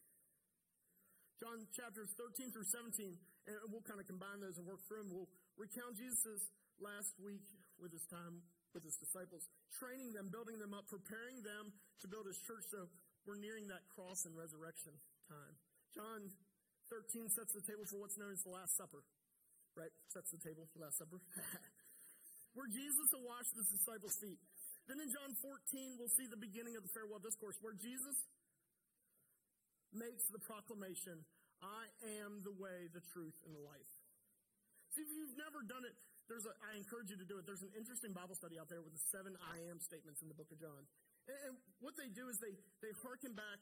John 1.42 1.66
chapters 1.74 2.14
13 2.14 2.54
through 2.54 2.70
17, 2.70 3.18
and 3.50 3.56
we'll 3.70 3.82
kind 3.82 3.98
of 3.98 4.06
combine 4.06 4.38
those 4.38 4.58
and 4.58 4.66
work 4.66 4.82
through 4.86 5.02
them. 5.02 5.10
We'll 5.10 5.30
recount 5.58 5.98
Jesus' 5.98 6.54
last 6.78 7.18
week 7.18 7.42
with 7.82 7.90
his 7.90 8.06
time 8.06 8.46
with 8.74 8.82
his 8.82 8.98
disciples, 8.98 9.46
training 9.78 10.10
them, 10.12 10.28
building 10.34 10.58
them 10.58 10.74
up, 10.74 10.90
preparing 10.90 11.38
them 11.46 11.70
to 12.02 12.10
build 12.10 12.26
his 12.26 12.42
church. 12.42 12.66
So 12.74 12.90
we're 13.25 13.40
nearing 13.40 13.69
that 13.73 13.85
cross 13.93 14.25
and 14.28 14.37
resurrection 14.37 14.93
time. 15.28 15.54
John 15.97 16.28
13 16.93 17.33
sets 17.33 17.52
the 17.57 17.64
table 17.64 17.88
for 17.88 17.97
what's 18.00 18.21
known 18.21 18.33
as 18.33 18.45
the 18.45 18.52
Last 18.52 18.76
Supper, 18.76 19.00
right? 19.76 19.93
Sets 20.12 20.31
the 20.31 20.40
table 20.40 20.69
for 20.69 20.81
the 20.81 20.85
Last 20.85 21.00
Supper. 21.00 21.21
where 22.54 22.71
Jesus 22.71 23.07
will 23.11 23.26
wash 23.26 23.50
the 23.54 23.66
disciples' 23.66 24.16
feet. 24.23 24.38
Then 24.87 25.02
in 25.02 25.11
John 25.11 25.33
14, 25.43 25.99
we'll 25.99 26.12
see 26.12 26.28
the 26.31 26.38
beginning 26.38 26.78
of 26.78 26.85
the 26.87 26.93
farewell 26.93 27.19
discourse 27.19 27.59
where 27.64 27.75
Jesus 27.75 28.14
makes 29.95 30.26
the 30.31 30.43
proclamation, 30.43 31.23
I 31.62 31.88
am 32.21 32.43
the 32.43 32.54
way, 32.54 32.90
the 32.90 33.02
truth, 33.14 33.35
and 33.47 33.54
the 33.54 33.62
life. 33.62 33.93
See, 34.95 35.02
if 35.02 35.11
you've 35.11 35.38
never 35.38 35.64
done 35.66 35.83
it, 35.83 35.95
there's 36.31 36.47
a, 36.47 36.52
I 36.62 36.76
encourage 36.78 37.11
you 37.11 37.19
to 37.19 37.26
do 37.26 37.37
it. 37.40 37.45
There's 37.45 37.64
an 37.64 37.73
interesting 37.75 38.14
Bible 38.14 38.37
study 38.37 38.57
out 38.57 38.71
there 38.71 38.81
with 38.81 38.95
the 38.95 39.04
seven 39.12 39.35
I 39.40 39.61
am 39.69 39.81
statements 39.81 40.23
in 40.23 40.28
the 40.28 40.37
book 40.37 40.49
of 40.52 40.61
John. 40.61 40.87
And, 41.28 41.38
and 41.49 41.54
what 41.81 41.97
they 41.97 42.09
do 42.12 42.28
is 42.28 42.38
they, 42.40 42.54
they 42.85 42.93
hearken 43.04 43.33
back 43.33 43.61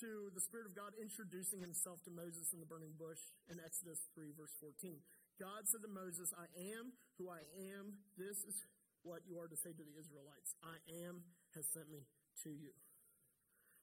to 0.00 0.32
the 0.32 0.40
Spirit 0.40 0.64
of 0.64 0.72
God 0.72 0.96
introducing 0.96 1.60
himself 1.60 2.00
to 2.08 2.12
Moses 2.12 2.52
in 2.56 2.60
the 2.60 2.68
burning 2.68 2.96
bush 2.96 3.20
in 3.52 3.60
Exodus 3.60 4.00
3, 4.16 4.32
verse 4.32 4.54
14. 4.60 4.96
God 5.36 5.68
said 5.68 5.84
to 5.84 5.90
Moses, 5.92 6.32
I 6.36 6.48
am 6.76 6.96
who 7.20 7.28
I 7.28 7.44
am. 7.76 8.00
This 8.16 8.40
is 8.44 8.56
what 9.04 9.24
you 9.28 9.40
are 9.40 9.48
to 9.48 9.56
say 9.56 9.72
to 9.72 9.84
the 9.84 9.96
Israelites. 9.96 10.56
I 10.60 10.76
am 11.08 11.24
has 11.56 11.64
sent 11.72 11.88
me 11.88 12.04
to 12.44 12.50
you. 12.52 12.72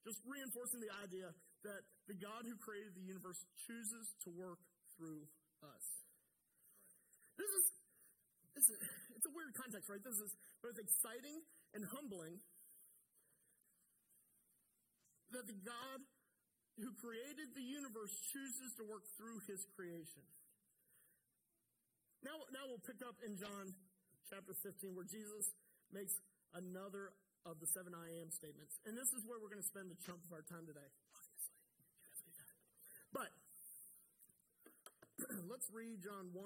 Just 0.05 0.21
reinforcing 0.23 0.79
the 0.79 0.93
idea 1.03 1.33
that 1.65 1.81
the 2.07 2.15
God 2.15 2.45
who 2.47 2.55
created 2.61 2.95
the 2.95 3.03
universe 3.03 3.41
chooses 3.67 4.13
to 4.23 4.29
work 4.31 4.61
through 4.95 5.25
us. 5.65 5.85
This 7.35 7.51
is, 7.51 7.65
this 8.55 8.65
is 8.71 8.79
it's 9.17 9.25
a 9.25 9.33
weird 9.33 9.53
context, 9.57 9.89
right? 9.89 10.01
This 10.01 10.17
is 10.21 10.31
both 10.61 10.77
exciting 10.77 11.41
and 11.73 11.81
humbling 11.89 12.37
that 15.31 15.45
the 15.47 15.57
God 15.65 15.99
who 16.77 16.93
created 17.01 17.51
the 17.57 17.65
universe 17.65 18.13
chooses 18.31 18.77
to 18.77 18.83
work 18.85 19.03
through 19.17 19.41
his 19.49 19.65
creation. 19.73 20.23
Now, 22.21 22.37
now 22.53 22.69
we'll 22.69 22.83
pick 22.83 23.01
up 23.01 23.17
in 23.25 23.37
John 23.37 23.73
chapter 24.29 24.53
15 24.53 24.93
where 24.93 25.07
Jesus 25.07 25.53
makes 25.89 26.13
another 26.53 27.13
of 27.45 27.57
the 27.63 27.69
seven 27.71 27.95
I 27.95 28.19
am 28.21 28.29
statements. 28.29 28.77
And 28.85 28.93
this 28.93 29.09
is 29.15 29.23
where 29.25 29.39
we're 29.39 29.49
going 29.49 29.63
to 29.63 29.71
spend 29.71 29.89
a 29.89 29.97
chunk 30.03 30.21
of 30.27 30.31
our 30.35 30.43
time 30.45 30.67
today. 30.67 30.89
But 33.15 33.31
let's 35.51 35.71
read 35.71 36.03
John 36.03 36.29
1, 36.35 36.43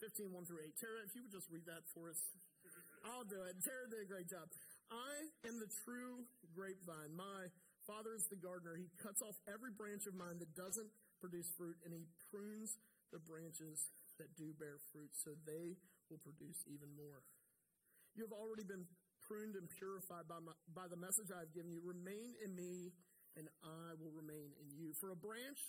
15, 0.00 0.32
1 0.32 0.48
through 0.48 0.64
8. 0.64 0.80
Tara, 0.80 1.04
if 1.06 1.12
you 1.14 1.22
would 1.22 1.34
just 1.34 1.52
read 1.52 1.68
that 1.68 1.84
for 1.92 2.10
us. 2.10 2.18
I'll 3.02 3.26
do 3.26 3.42
it. 3.46 3.58
Tara 3.62 3.90
did 3.90 4.00
a 4.02 4.08
great 4.08 4.30
job. 4.30 4.46
I 4.90 5.14
am 5.48 5.58
the 5.58 5.68
true 5.84 6.22
grapevine. 6.54 7.12
My 7.18 7.50
father 7.86 8.14
is 8.14 8.26
the 8.30 8.38
gardener. 8.38 8.78
He 8.78 8.90
cuts 8.98 9.22
off 9.22 9.36
every 9.46 9.74
branch 9.74 10.06
of 10.06 10.14
mine 10.14 10.38
that 10.38 10.52
doesn't 10.54 10.90
produce 11.18 11.50
fruit, 11.54 11.78
and 11.86 11.94
he 11.94 12.06
prunes 12.30 12.78
the 13.12 13.20
branches 13.22 13.90
that 14.18 14.32
do 14.38 14.54
bear 14.56 14.80
fruit 14.92 15.12
so 15.12 15.34
they 15.44 15.76
will 16.08 16.20
produce 16.22 16.62
even 16.68 16.90
more. 16.94 17.22
You 18.14 18.24
have 18.28 18.34
already 18.34 18.64
been 18.64 18.84
pruned 19.24 19.56
and 19.56 19.70
purified 19.70 20.28
by, 20.28 20.42
my, 20.42 20.52
by 20.74 20.86
the 20.90 20.98
message 20.98 21.32
I 21.32 21.46
have 21.46 21.54
given 21.54 21.72
you. 21.72 21.80
Remain 21.80 22.36
in 22.44 22.52
me, 22.52 22.92
and 23.38 23.48
I 23.64 23.96
will 23.96 24.12
remain 24.12 24.52
in 24.60 24.68
you. 24.74 24.92
For 25.00 25.14
a 25.14 25.18
branch 25.18 25.60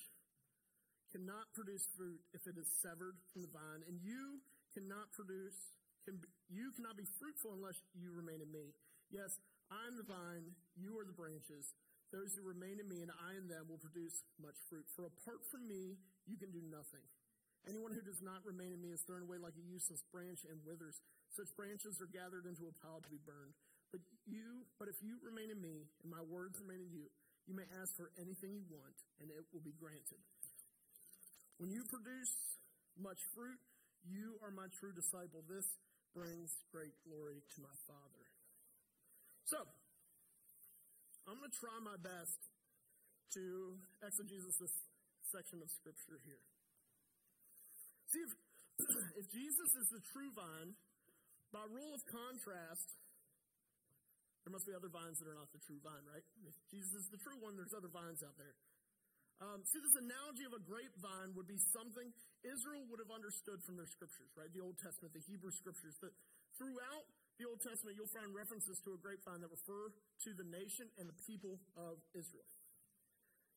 cannot 1.13 1.45
produce 1.53 1.85
fruit 1.95 2.19
if 2.33 2.43
it 2.49 2.57
is 2.57 2.67
severed 2.81 3.15
from 3.31 3.45
the 3.45 3.51
vine, 3.53 3.85
and 3.87 4.01
you 4.01 4.41
cannot 4.73 5.13
produce, 5.13 5.55
can 6.03 6.17
you 6.49 6.73
cannot 6.73 6.97
be 6.97 7.05
fruitful 7.21 7.53
unless 7.53 7.77
you 7.93 8.09
remain 8.11 8.41
in 8.41 8.49
me. 8.49 8.73
Yes, 9.13 9.29
I 9.69 9.85
am 9.87 9.95
the 9.95 10.09
vine, 10.09 10.57
you 10.75 10.97
are 10.97 11.05
the 11.05 11.15
branches. 11.15 11.69
Those 12.13 12.37
who 12.37 12.45
remain 12.45 12.77
in 12.77 12.85
me 12.85 13.01
and 13.01 13.09
I 13.09 13.33
in 13.41 13.49
them 13.49 13.65
will 13.65 13.81
produce 13.81 14.13
much 14.37 14.53
fruit. 14.69 14.85
For 14.93 15.09
apart 15.09 15.41
from 15.49 15.65
me, 15.65 15.97
you 16.29 16.37
can 16.37 16.53
do 16.53 16.61
nothing. 16.69 17.01
Anyone 17.65 17.89
who 17.89 18.05
does 18.05 18.21
not 18.21 18.45
remain 18.45 18.69
in 18.69 18.77
me 18.77 18.93
is 18.93 19.01
thrown 19.01 19.25
away 19.25 19.41
like 19.41 19.57
a 19.57 19.65
useless 19.65 20.05
branch 20.13 20.45
and 20.45 20.61
withers. 20.61 21.01
Such 21.33 21.49
branches 21.57 21.97
are 21.97 22.11
gathered 22.13 22.45
into 22.45 22.69
a 22.69 22.75
pile 22.85 23.01
to 23.01 23.09
be 23.09 23.17
burned. 23.25 23.57
But 23.89 24.05
you, 24.29 24.69
but 24.77 24.93
if 24.93 25.01
you 25.01 25.17
remain 25.25 25.49
in 25.49 25.57
me 25.57 25.89
and 26.05 26.13
my 26.13 26.21
words 26.21 26.61
remain 26.61 26.85
in 26.85 26.93
you, 26.93 27.09
you 27.49 27.57
may 27.57 27.65
ask 27.81 27.97
for 27.97 28.13
anything 28.21 28.53
you 28.53 28.65
want 28.69 28.93
and 29.17 29.33
it 29.33 29.49
will 29.49 29.65
be 29.65 29.73
granted. 29.73 30.21
When 31.57 31.73
you 31.73 31.81
produce 31.89 32.33
much 32.93 33.25
fruit, 33.33 33.57
you 34.05 34.37
are 34.45 34.53
my 34.53 34.69
true 34.77 34.93
disciple. 34.93 35.41
This 35.49 35.65
brings 36.13 36.53
great 36.69 36.93
glory 37.09 37.41
to 37.41 37.57
my 37.57 37.73
Father. 37.89 38.25
So, 39.49 39.65
I'm 41.23 41.39
going 41.39 41.47
to 41.47 41.55
try 41.55 41.77
my 41.79 41.95
best 41.95 42.39
to 43.39 43.43
exegesis 44.03 44.55
this 44.59 44.75
section 45.31 45.63
of 45.63 45.69
Scripture 45.71 46.19
here. 46.27 46.43
See, 48.11 48.21
if, 48.21 48.31
if 49.23 49.25
Jesus 49.31 49.69
is 49.79 49.87
the 49.89 50.03
true 50.11 50.31
vine, 50.35 50.75
by 51.55 51.63
rule 51.69 51.93
of 51.95 52.01
contrast, 52.11 52.99
there 54.43 54.51
must 54.51 54.67
be 54.67 54.75
other 54.75 54.91
vines 54.91 55.15
that 55.23 55.31
are 55.31 55.39
not 55.39 55.47
the 55.55 55.63
true 55.63 55.79
vine, 55.79 56.03
right? 56.03 56.25
If 56.43 56.55
Jesus 56.67 57.07
is 57.07 57.09
the 57.09 57.21
true 57.23 57.39
one, 57.39 57.55
there's 57.55 57.71
other 57.71 57.89
vines 57.89 58.19
out 58.19 58.35
there. 58.35 58.57
Um, 59.39 59.63
see, 59.71 59.79
this 59.79 59.97
analogy 60.03 60.45
of 60.45 60.53
a 60.55 60.61
grapevine 60.61 61.31
would 61.39 61.47
be 61.47 61.57
something 61.71 62.11
Israel 62.43 62.83
would 62.91 62.99
have 62.99 63.11
understood 63.11 63.63
from 63.63 63.79
their 63.79 63.87
scriptures, 63.87 64.29
right? 64.35 64.51
The 64.51 64.61
Old 64.61 64.75
Testament, 64.77 65.15
the 65.15 65.23
Hebrew 65.23 65.51
scriptures. 65.55 65.95
That 66.03 66.11
throughout 66.59 67.07
the 67.41 67.49
Old 67.49 67.61
Testament, 67.61 67.97
you'll 67.97 68.11
find 68.13 68.29
references 68.29 68.77
to 68.85 68.93
a 68.93 68.99
grapevine 68.99 69.41
that 69.41 69.49
refer 69.49 69.89
to 70.25 70.29
the 70.37 70.45
nation 70.45 70.89
and 71.01 71.09
the 71.09 71.17
people 71.25 71.57
of 71.73 71.97
Israel. 72.13 72.45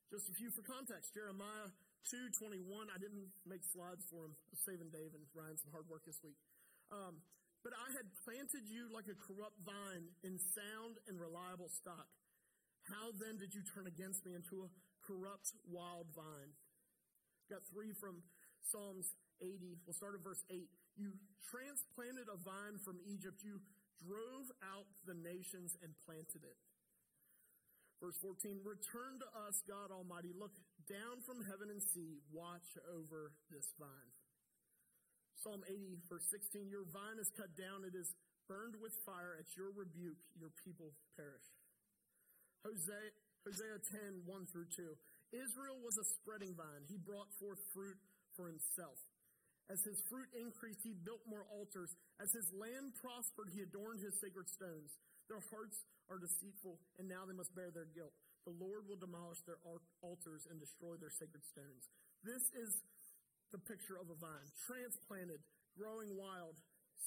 Just 0.09 0.31
a 0.31 0.35
few 0.35 0.49
for 0.55 0.63
context. 0.63 1.13
Jeremiah 1.13 1.75
2.21. 2.09 2.63
I 2.89 2.99
didn't 3.03 3.35
make 3.43 3.67
slides 3.67 4.07
for 4.07 4.31
him. 4.31 4.39
saving 4.55 4.95
Dave 4.95 5.13
and 5.13 5.27
Ryan 5.35 5.59
some 5.59 5.75
hard 5.75 5.91
work 5.91 6.07
this 6.07 6.23
week. 6.23 6.39
Um, 6.95 7.19
but 7.67 7.75
I 7.75 7.91
had 7.99 8.07
planted 8.23 8.71
you 8.71 8.87
like 8.95 9.11
a 9.11 9.19
corrupt 9.19 9.59
vine 9.67 10.15
in 10.23 10.39
sound 10.39 11.03
and 11.11 11.19
reliable 11.19 11.67
stock. 11.67 12.07
How 12.87 13.11
then 13.19 13.43
did 13.43 13.51
you 13.51 13.67
turn 13.67 13.91
against 13.91 14.23
me 14.23 14.39
into 14.39 14.63
a 14.63 14.71
corrupt 15.03 15.51
wild 15.67 16.07
vine? 16.15 16.55
Got 17.51 17.67
three 17.67 17.91
from 17.91 18.23
Psalms 18.71 19.11
80. 19.43 19.83
We'll 19.83 19.99
start 19.99 20.15
at 20.15 20.23
verse 20.23 20.47
8. 20.47 20.71
You 20.97 21.13
transplanted 21.53 22.29
a 22.33 22.41
vine 22.41 22.81
from 22.81 22.99
Egypt. 23.05 23.45
You 23.45 23.61
drove 24.01 24.49
out 24.65 24.89
the 25.05 25.17
nations 25.17 25.77
and 25.85 25.93
planted 26.05 26.45
it. 26.45 26.59
Verse 28.01 28.17
14, 28.21 28.61
return 28.61 29.17
to 29.25 29.29
us, 29.49 29.57
God 29.65 29.89
Almighty. 29.89 30.37
Look 30.37 30.53
down 30.85 31.25
from 31.25 31.41
heaven 31.49 31.73
and 31.73 31.81
see. 31.81 32.21
Watch 32.29 32.77
over 32.93 33.33
this 33.49 33.73
vine. 33.81 34.13
Psalm 35.41 35.65
80, 35.65 36.05
verse 36.09 36.29
16 36.29 36.69
Your 36.69 36.85
vine 36.93 37.17
is 37.17 37.33
cut 37.33 37.57
down, 37.57 37.89
it 37.89 37.97
is 37.97 38.13
burned 38.49 38.77
with 38.81 38.93
fire. 39.09 39.37
At 39.41 39.49
your 39.57 39.73
rebuke, 39.73 40.21
your 40.37 40.53
people 40.61 40.93
perish. 41.17 41.49
Hosea, 42.69 43.17
Hosea 43.49 43.81
10, 44.13 44.29
1 44.29 44.47
through 44.53 44.69
2. 44.77 44.93
Israel 45.33 45.81
was 45.81 45.97
a 45.97 46.07
spreading 46.21 46.53
vine. 46.53 46.85
He 46.85 47.01
brought 47.01 47.33
forth 47.41 47.63
fruit 47.73 47.97
for 48.37 48.51
himself. 48.51 49.01
As 49.67 49.83
his 49.83 49.99
fruit 50.07 50.31
increased, 50.39 50.87
he 50.87 50.95
built 50.95 51.27
more 51.27 51.43
altars. 51.51 51.91
As 52.23 52.31
his 52.31 52.47
land 52.55 52.95
prospered, 53.03 53.51
he 53.51 53.67
adorned 53.67 53.99
his 53.99 54.15
sacred 54.23 54.47
stones. 54.47 54.95
Their 55.27 55.43
hearts 55.51 55.83
are 56.07 56.23
deceitful, 56.23 56.79
and 57.03 57.11
now 57.11 57.27
they 57.27 57.35
must 57.35 57.51
bear 57.59 57.75
their 57.75 57.91
guilt. 57.91 58.15
The 58.47 58.55
Lord 58.55 58.87
will 58.87 58.99
demolish 58.99 59.43
their 59.43 59.59
altars 59.67 60.47
and 60.47 60.63
destroy 60.63 60.95
their 61.03 61.11
sacred 61.11 61.43
stones. 61.43 61.91
This 62.23 62.47
is 62.55 62.71
the 63.51 63.59
picture 63.59 63.99
of 63.99 64.07
a 64.07 64.15
vine, 64.15 64.49
transplanted, 64.71 65.43
growing 65.75 66.15
wild, 66.15 66.55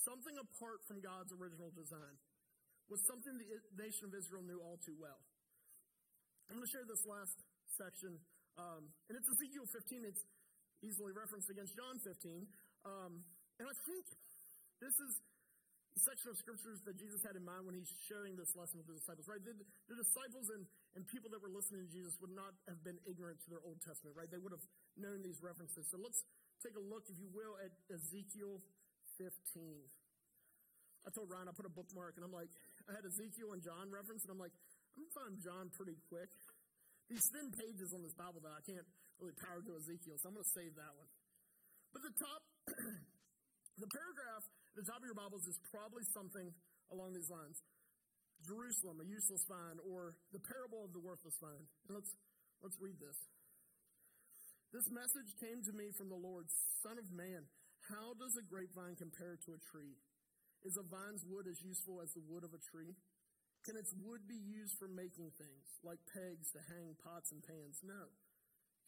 something 0.03 0.35
apart 0.35 0.83
from 0.83 0.99
God's 0.99 1.31
original 1.31 1.71
design, 1.71 2.19
was 2.91 2.99
something 3.07 3.39
the 3.39 3.47
nation 3.79 4.03
of 4.03 4.11
Israel 4.11 4.43
knew 4.43 4.59
all 4.59 4.75
too 4.83 4.99
well. 4.99 5.23
I'm 6.51 6.59
going 6.59 6.67
to 6.67 6.73
share 6.75 6.83
this 6.83 7.07
last 7.07 7.39
section, 7.79 8.19
um, 8.59 8.91
and 9.07 9.15
it's 9.15 9.29
Ezekiel 9.31 9.69
15. 9.69 10.11
It's 10.11 10.23
easily 10.83 11.11
referenced 11.11 11.49
against 11.49 11.75
John 11.75 11.99
15. 12.01 12.47
Um, 12.87 13.23
and 13.59 13.65
I 13.67 13.75
think 13.83 14.05
this 14.79 14.95
is 14.95 15.11
the 15.95 16.01
section 16.07 16.31
of 16.31 16.37
scriptures 16.39 16.79
that 16.87 16.95
Jesus 16.95 17.19
had 17.25 17.35
in 17.35 17.43
mind 17.43 17.67
when 17.67 17.75
he's 17.75 17.89
sharing 18.07 18.37
this 18.39 18.53
lesson 18.55 18.79
with 18.79 18.87
the 18.87 18.95
disciples, 18.95 19.27
right? 19.27 19.41
The, 19.43 19.51
the 19.91 19.97
disciples 19.99 20.47
and, 20.53 20.63
and 20.95 21.03
people 21.09 21.27
that 21.35 21.41
were 21.43 21.51
listening 21.51 21.83
to 21.83 21.91
Jesus 21.91 22.15
would 22.23 22.31
not 22.31 22.55
have 22.71 22.79
been 22.85 22.95
ignorant 23.03 23.43
to 23.43 23.47
their 23.51 23.63
Old 23.65 23.81
Testament, 23.83 24.15
right? 24.15 24.29
They 24.29 24.39
would 24.39 24.55
have 24.55 24.63
known 24.95 25.19
these 25.19 25.43
references. 25.43 25.83
So 25.91 25.99
let's 25.99 26.23
take 26.63 26.79
a 26.79 26.83
look, 26.83 27.09
if 27.11 27.19
you 27.19 27.27
will, 27.35 27.59
at 27.59 27.73
Ezekiel 27.91 28.63
15. 29.19 29.27
I 31.03 31.09
told 31.11 31.31
Ryan 31.31 31.49
I 31.49 31.55
put 31.55 31.67
a 31.67 31.73
bookmark, 31.73 32.15
and 32.19 32.23
I'm 32.23 32.35
like, 32.35 32.51
I 32.87 32.95
had 32.95 33.03
Ezekiel 33.03 33.55
and 33.55 33.63
John 33.63 33.91
reference, 33.91 34.23
and 34.23 34.31
I'm 34.31 34.39
like, 34.39 34.53
I'm 34.95 35.03
going 35.03 35.11
to 35.11 35.15
find 35.15 35.33
John 35.39 35.65
pretty 35.73 35.97
quick. 36.11 36.31
These 37.09 37.25
thin 37.33 37.49
pages 37.49 37.89
on 37.95 38.05
this 38.05 38.13
Bible 38.13 38.43
that 38.45 38.53
I 38.53 38.61
can't 38.61 38.85
really 39.19 39.35
power 39.35 39.59
to 39.59 39.71
Ezekiel, 39.75 40.15
so 40.17 40.31
I'm 40.31 40.35
going 40.35 40.47
to 40.47 40.55
save 40.55 40.73
that 40.79 40.93
one. 40.95 41.11
But 41.91 42.01
the 42.07 42.13
top, 42.15 42.41
the 43.83 43.89
paragraph 43.91 44.43
at 44.47 44.75
the 44.79 44.87
top 44.87 45.03
of 45.03 45.07
your 45.07 45.17
Bibles 45.17 45.43
is 45.45 45.59
probably 45.69 46.07
something 46.15 46.55
along 46.89 47.13
these 47.13 47.27
lines. 47.27 47.59
Jerusalem, 48.47 49.03
a 49.03 49.07
useless 49.07 49.43
vine, 49.51 49.83
or 49.83 50.15
the 50.31 50.39
parable 50.39 50.87
of 50.87 50.95
the 50.95 51.03
worthless 51.03 51.35
vine. 51.43 51.67
And 51.87 51.99
let's, 51.99 52.15
let's 52.63 52.79
read 52.79 52.95
this. 52.97 53.17
This 54.71 54.87
message 54.87 55.33
came 55.41 55.59
to 55.65 55.73
me 55.75 55.91
from 55.97 56.07
the 56.07 56.19
Lord, 56.19 56.47
Son 56.85 56.95
of 56.95 57.09
man, 57.11 57.49
how 57.89 58.13
does 58.15 58.37
a 58.37 58.45
grapevine 58.45 58.95
compare 58.95 59.33
to 59.33 59.57
a 59.57 59.59
tree? 59.73 59.97
Is 60.61 60.77
a 60.77 60.85
vine's 60.85 61.25
wood 61.25 61.49
as 61.49 61.57
useful 61.63 62.05
as 62.05 62.13
the 62.13 62.21
wood 62.21 62.45
of 62.45 62.53
a 62.53 62.61
tree? 62.61 62.93
Can 63.65 63.75
its 63.75 63.91
wood 63.97 64.27
be 64.27 64.37
used 64.37 64.77
for 64.77 64.87
making 64.87 65.31
things, 65.35 65.67
like 65.83 65.99
pegs 66.13 66.51
to 66.53 66.61
hang 66.69 66.95
pots 67.01 67.31
and 67.31 67.41
pans? 67.43 67.81
No. 67.83 68.13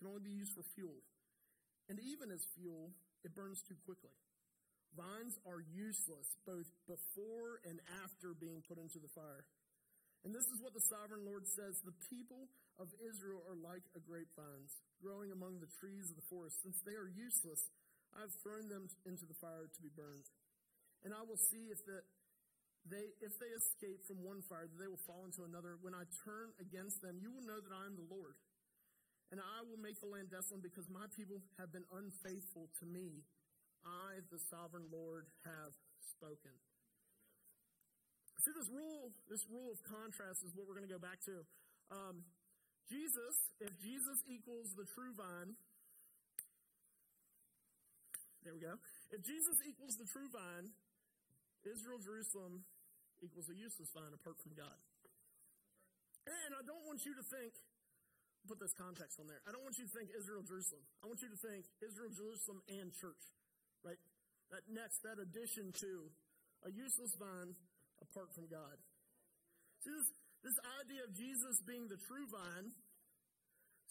Can 0.01 0.09
only 0.09 0.25
be 0.25 0.33
used 0.33 0.57
for 0.57 0.65
fuel. 0.73 0.97
And 1.85 2.01
even 2.01 2.33
as 2.33 2.41
fuel, 2.57 2.89
it 3.21 3.37
burns 3.37 3.61
too 3.69 3.77
quickly. 3.85 4.17
Vines 4.97 5.37
are 5.45 5.61
useless 5.61 6.25
both 6.41 6.65
before 6.89 7.61
and 7.69 7.77
after 8.01 8.33
being 8.33 8.65
put 8.65 8.81
into 8.81 8.97
the 8.97 9.13
fire. 9.13 9.45
And 10.25 10.33
this 10.33 10.49
is 10.49 10.57
what 10.57 10.73
the 10.73 10.81
sovereign 10.89 11.21
Lord 11.21 11.45
says 11.45 11.77
The 11.85 11.93
people 12.09 12.49
of 12.81 12.89
Israel 12.97 13.45
are 13.45 13.57
like 13.61 13.85
a 13.93 14.01
grapevines 14.01 14.73
growing 14.97 15.29
among 15.29 15.61
the 15.61 15.69
trees 15.77 16.09
of 16.09 16.17
the 16.17 16.27
forest. 16.33 16.57
Since 16.65 16.81
they 16.81 16.97
are 16.97 17.05
useless, 17.05 17.61
I 18.17 18.25
have 18.25 18.33
thrown 18.41 18.65
them 18.73 18.89
into 19.05 19.29
the 19.29 19.37
fire 19.37 19.69
to 19.69 19.81
be 19.85 19.93
burned. 19.93 20.25
And 21.05 21.13
I 21.13 21.21
will 21.21 21.37
see 21.53 21.69
if 21.69 21.81
that 21.85 22.05
they 22.89 23.05
if 23.21 23.33
they 23.37 23.53
escape 23.53 24.01
from 24.09 24.25
one 24.25 24.41
fire, 24.49 24.65
they 24.77 24.89
will 24.89 25.01
fall 25.05 25.29
into 25.29 25.45
another. 25.45 25.77
When 25.85 25.93
I 25.93 26.09
turn 26.25 26.49
against 26.57 27.01
them, 27.01 27.21
you 27.21 27.29
will 27.29 27.45
know 27.45 27.61
that 27.61 27.73
I 27.73 27.85
am 27.85 27.93
the 27.93 28.09
Lord. 28.09 28.33
And 29.31 29.39
I 29.39 29.63
will 29.63 29.79
make 29.79 29.95
the 30.03 30.11
land 30.11 30.27
desolate 30.27 30.59
because 30.59 30.91
my 30.91 31.07
people 31.15 31.39
have 31.55 31.71
been 31.71 31.87
unfaithful 31.95 32.67
to 32.83 32.85
me. 32.85 33.23
I, 33.87 34.19
the 34.27 34.37
sovereign 34.51 34.91
Lord, 34.91 35.25
have 35.47 35.73
spoken. 36.03 36.51
See, 38.43 38.51
this 38.51 38.69
rule, 38.73 39.15
this 39.31 39.45
rule 39.47 39.71
of 39.71 39.79
contrast 39.87 40.43
is 40.43 40.51
what 40.51 40.67
we're 40.67 40.75
going 40.75 40.89
to 40.89 40.91
go 40.91 40.99
back 40.99 41.23
to. 41.29 41.45
Um, 41.93 42.27
Jesus, 42.91 43.35
if 43.63 43.71
Jesus 43.79 44.17
equals 44.27 44.75
the 44.75 44.83
true 44.83 45.15
vine, 45.15 45.55
there 48.43 48.51
we 48.51 48.59
go. 48.59 48.75
If 49.13 49.21
Jesus 49.23 49.55
equals 49.63 49.95
the 49.95 50.09
true 50.09 50.27
vine, 50.33 50.73
Israel, 51.63 52.01
Jerusalem 52.01 52.65
equals 53.21 53.47
a 53.53 53.55
useless 53.55 53.93
vine 53.93 54.11
apart 54.11 54.41
from 54.41 54.57
God. 54.57 54.77
And 56.25 56.57
I 56.57 56.61
don't 56.65 56.85
want 56.89 57.05
you 57.05 57.13
to 57.13 57.25
think, 57.29 57.53
put 58.47 58.57
this 58.57 58.73
context 58.73 59.21
on 59.21 59.29
there. 59.29 59.41
I 59.45 59.53
don't 59.53 59.61
want 59.61 59.77
you 59.77 59.85
to 59.85 59.93
think 59.93 60.09
Israel, 60.13 60.41
Jerusalem. 60.41 60.81
I 61.03 61.05
want 61.05 61.21
you 61.21 61.29
to 61.29 61.39
think 61.41 61.65
Israel, 61.83 62.09
Jerusalem, 62.09 62.59
and 62.69 62.89
church, 62.93 63.23
right? 63.85 63.99
That 64.49 64.65
next, 64.69 65.01
that 65.05 65.21
addition 65.21 65.71
to 65.83 65.91
a 66.65 66.69
useless 66.73 67.13
vine 67.17 67.53
apart 68.01 68.33
from 68.33 68.49
God. 68.49 68.77
See, 69.85 69.93
this, 69.93 70.09
this 70.45 70.57
idea 70.81 71.01
of 71.05 71.11
Jesus 71.13 71.61
being 71.65 71.85
the 71.89 72.01
true 72.09 72.25
vine 72.29 72.73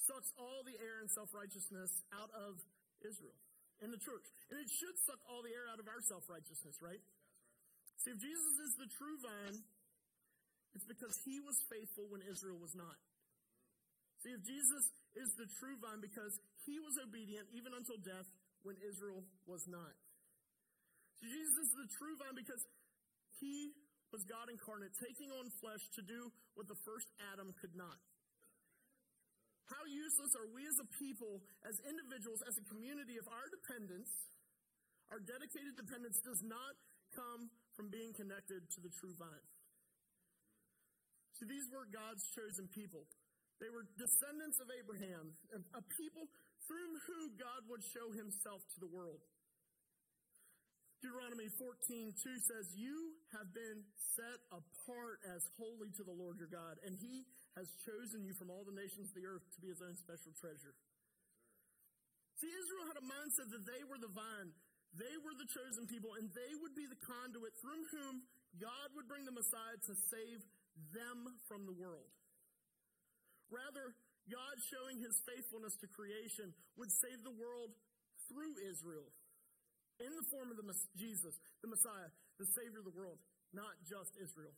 sucks 0.07 0.31
all 0.39 0.63
the 0.67 0.75
air 0.79 1.03
and 1.03 1.11
self 1.11 1.31
righteousness 1.35 1.91
out 2.15 2.31
of 2.35 2.59
Israel 3.03 3.37
and 3.83 3.91
the 3.91 4.01
church. 4.01 4.27
And 4.53 4.61
it 4.61 4.69
should 4.71 4.97
suck 5.07 5.21
all 5.27 5.43
the 5.43 5.53
air 5.55 5.67
out 5.71 5.81
of 5.81 5.87
our 5.89 6.01
self 6.05 6.27
righteousness, 6.29 6.79
right? 6.83 7.01
See, 8.05 8.13
if 8.15 8.21
Jesus 8.21 8.55
is 8.65 8.73
the 8.81 8.89
true 8.97 9.17
vine, 9.21 9.59
it's 10.73 10.87
because 10.87 11.13
he 11.27 11.43
was 11.43 11.59
faithful 11.69 12.07
when 12.09 12.23
Israel 12.25 12.57
was 12.57 12.73
not. 12.73 12.97
See, 14.21 14.37
if 14.37 14.43
Jesus 14.45 14.85
is 15.17 15.29
the 15.41 15.49
true 15.61 15.77
vine 15.81 16.05
because 16.05 16.35
he 16.69 16.77
was 16.77 16.95
obedient 17.01 17.49
even 17.57 17.73
until 17.73 17.97
death 18.05 18.29
when 18.63 18.77
Israel 18.85 19.25
was 19.49 19.65
not. 19.65 19.97
So 21.21 21.25
Jesus 21.25 21.57
is 21.65 21.73
the 21.73 21.89
true 21.97 22.17
vine 22.21 22.37
because 22.37 22.63
he 23.41 23.73
was 24.13 24.21
God 24.29 24.53
incarnate, 24.53 24.93
taking 25.01 25.33
on 25.33 25.49
flesh 25.63 25.81
to 25.97 26.03
do 26.05 26.21
what 26.53 26.69
the 26.69 26.77
first 26.85 27.09
Adam 27.33 27.49
could 27.63 27.73
not. 27.73 27.97
How 29.71 29.83
useless 29.87 30.35
are 30.35 30.51
we 30.51 30.67
as 30.67 30.79
a 30.83 30.89
people, 30.99 31.41
as 31.63 31.79
individuals, 31.87 32.43
as 32.43 32.59
a 32.59 32.65
community 32.75 33.15
if 33.15 33.27
our 33.31 33.47
dependence, 33.55 34.11
our 35.15 35.23
dedicated 35.23 35.79
dependence, 35.79 36.19
does 36.27 36.43
not 36.43 36.75
come 37.15 37.49
from 37.79 37.87
being 37.87 38.11
connected 38.19 38.67
to 38.67 38.79
the 38.83 38.91
true 38.99 39.15
vine. 39.15 39.47
See, 41.39 41.47
these 41.47 41.71
were 41.71 41.87
God's 41.87 42.27
chosen 42.35 42.67
people. 42.75 43.07
They 43.61 43.69
were 43.69 43.85
descendants 44.01 44.57
of 44.59 44.73
Abraham, 44.73 45.37
a 45.77 45.85
people 46.01 46.25
through 46.65 46.93
whom 47.05 47.37
God 47.37 47.69
would 47.69 47.85
show 47.85 48.09
himself 48.17 48.65
to 48.73 48.79
the 48.81 48.89
world. 48.89 49.21
Deuteronomy 51.01 51.49
14, 51.57 52.13
2 52.13 52.45
says, 52.45 52.77
You 52.77 53.17
have 53.33 53.49
been 53.57 53.89
set 54.17 54.41
apart 54.53 55.25
as 55.33 55.41
holy 55.57 55.89
to 55.97 56.05
the 56.05 56.13
Lord 56.13 56.37
your 56.37 56.53
God, 56.53 56.77
and 56.85 56.93
he 56.93 57.25
has 57.57 57.73
chosen 57.89 58.21
you 58.21 58.37
from 58.37 58.53
all 58.53 58.69
the 58.69 58.77
nations 58.77 59.09
of 59.09 59.17
the 59.17 59.25
earth 59.25 59.45
to 59.57 59.61
be 59.65 59.73
his 59.73 59.81
own 59.81 59.97
special 59.97 60.33
treasure. 60.37 60.77
See, 62.37 62.53
Israel 62.53 62.89
had 62.89 63.01
a 63.01 63.07
mindset 63.09 63.49
that 63.49 63.65
they 63.65 63.81
were 63.89 64.01
the 64.01 64.13
vine, 64.13 64.53
they 64.93 65.17
were 65.25 65.37
the 65.37 65.49
chosen 65.49 65.89
people, 65.89 66.21
and 66.21 66.29
they 66.37 66.53
would 66.61 66.77
be 66.77 66.85
the 66.85 67.01
conduit 67.01 67.57
through 67.61 67.85
whom 67.97 68.25
God 68.61 68.93
would 68.93 69.09
bring 69.09 69.25
the 69.25 69.37
Messiah 69.37 69.81
to 69.89 69.95
save 70.13 70.45
them 70.93 71.33
from 71.49 71.65
the 71.65 71.77
world. 71.77 72.13
Rather, 73.51 73.93
God 74.31 74.57
showing 74.71 75.03
his 75.03 75.19
faithfulness 75.27 75.75
to 75.83 75.87
creation 75.91 76.55
would 76.79 76.91
save 76.91 77.21
the 77.27 77.35
world 77.35 77.75
through 78.31 78.55
Israel 78.71 79.11
in 79.99 80.15
the 80.17 80.27
form 80.33 80.49
of 80.49 80.57
the 80.57 80.67
Jesus, 80.97 81.35
the 81.61 81.69
Messiah, 81.69 82.09
the 82.41 82.49
Savior 82.57 82.81
of 82.81 82.89
the 82.89 82.97
world, 82.97 83.21
not 83.53 83.75
just 83.85 84.17
Israel. 84.17 84.55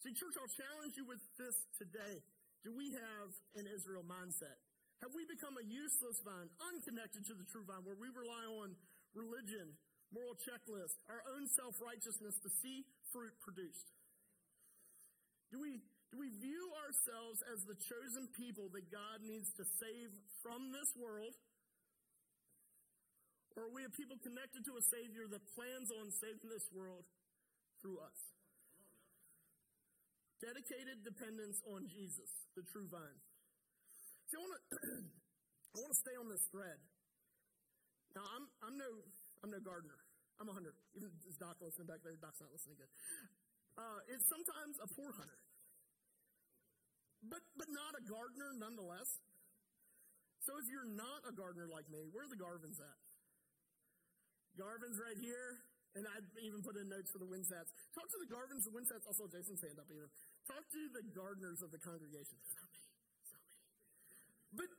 See, 0.00 0.16
church, 0.16 0.32
I'll 0.40 0.56
challenge 0.56 0.96
you 0.96 1.04
with 1.04 1.20
this 1.36 1.56
today. 1.76 2.24
Do 2.64 2.72
we 2.72 2.96
have 2.96 3.30
an 3.60 3.68
Israel 3.68 4.00
mindset? 4.00 4.56
Have 5.04 5.12
we 5.12 5.28
become 5.28 5.56
a 5.60 5.64
useless 5.64 6.20
vine, 6.24 6.48
unconnected 6.72 7.24
to 7.28 7.34
the 7.36 7.44
true 7.48 7.64
vine, 7.64 7.84
where 7.84 7.96
we 7.96 8.08
rely 8.12 8.44
on 8.64 8.76
religion, 9.12 9.76
moral 10.12 10.36
checklist, 10.40 10.96
our 11.08 11.24
own 11.36 11.48
self 11.52 11.76
righteousness 11.80 12.36
to 12.44 12.48
see 12.60 12.84
fruit 13.12 13.32
produced? 13.40 13.92
Do 15.52 15.60
we, 15.60 15.80
do 16.10 16.18
we 16.18 16.30
view 16.42 16.64
ourselves 16.82 17.38
as 17.54 17.62
the 17.70 17.78
chosen 17.78 18.26
people 18.34 18.66
that 18.74 18.90
God 18.90 19.22
needs 19.22 19.46
to 19.54 19.64
save 19.78 20.10
from 20.42 20.74
this 20.74 20.90
world? 20.98 21.34
Or 23.54 23.70
are 23.70 23.74
we 23.74 23.86
a 23.86 23.92
people 23.94 24.18
connected 24.18 24.66
to 24.66 24.74
a 24.78 24.82
Savior 24.90 25.26
that 25.30 25.42
plans 25.54 25.90
on 25.94 26.10
saving 26.18 26.50
this 26.50 26.66
world 26.74 27.06
through 27.82 28.02
us? 28.02 28.18
Dedicated 30.42 31.04
dependence 31.04 31.60
on 31.68 31.86
Jesus, 31.86 32.30
the 32.56 32.64
true 32.72 32.88
vine. 32.88 33.20
See, 34.30 34.38
I 34.38 34.40
want 34.40 34.54
to 34.56 34.78
I 35.70 35.76
want 35.78 35.92
to 35.94 36.00
stay 36.00 36.16
on 36.18 36.26
this 36.26 36.42
thread. 36.50 36.78
Now, 38.16 38.24
I'm 38.24 38.44
I'm 38.64 38.74
no 38.74 38.90
I'm 39.44 39.50
no 39.50 39.60
gardener. 39.62 39.98
I'm 40.40 40.48
a 40.48 40.54
hunter. 40.56 40.72
Even 40.96 41.12
is 41.28 41.36
Doc 41.36 41.60
listening 41.60 41.86
back 41.86 42.00
there? 42.00 42.16
Doc's 42.16 42.40
not 42.40 42.48
listening 42.48 42.80
good. 42.80 42.88
Uh, 43.76 44.00
it's 44.08 44.24
sometimes 44.32 44.80
a 44.80 44.88
poor 44.96 45.12
hunter, 45.12 45.36
but 47.24 47.42
but 47.56 47.68
not 47.68 47.92
a 47.98 48.02
gardener 48.04 48.52
nonetheless. 48.56 49.08
So 50.44 50.56
if 50.56 50.66
you're 50.72 50.88
not 50.88 51.20
a 51.28 51.32
gardener 51.36 51.68
like 51.68 51.84
me, 51.92 52.08
where 52.08 52.24
are 52.24 52.32
the 52.32 52.40
Garvins 52.40 52.80
at? 52.80 52.98
Garvins 54.56 54.96
right 54.96 55.18
here, 55.20 55.60
and 55.94 56.08
I 56.08 56.16
even 56.42 56.64
put 56.64 56.80
in 56.80 56.88
notes 56.88 57.12
for 57.12 57.20
the 57.20 57.28
Winsats. 57.28 57.70
Talk 57.92 58.08
to 58.08 58.20
the 58.24 58.30
Garvins, 58.30 58.64
the 58.64 58.72
Winsats. 58.72 59.04
Also, 59.04 59.28
Jason's 59.28 59.60
hand 59.60 59.76
up 59.76 59.86
even. 59.92 60.08
Talk 60.48 60.64
to 60.64 60.82
the 60.96 61.04
gardeners 61.12 61.60
of 61.60 61.70
the 61.70 61.78
congregation. 61.78 62.40
But 64.56 64.70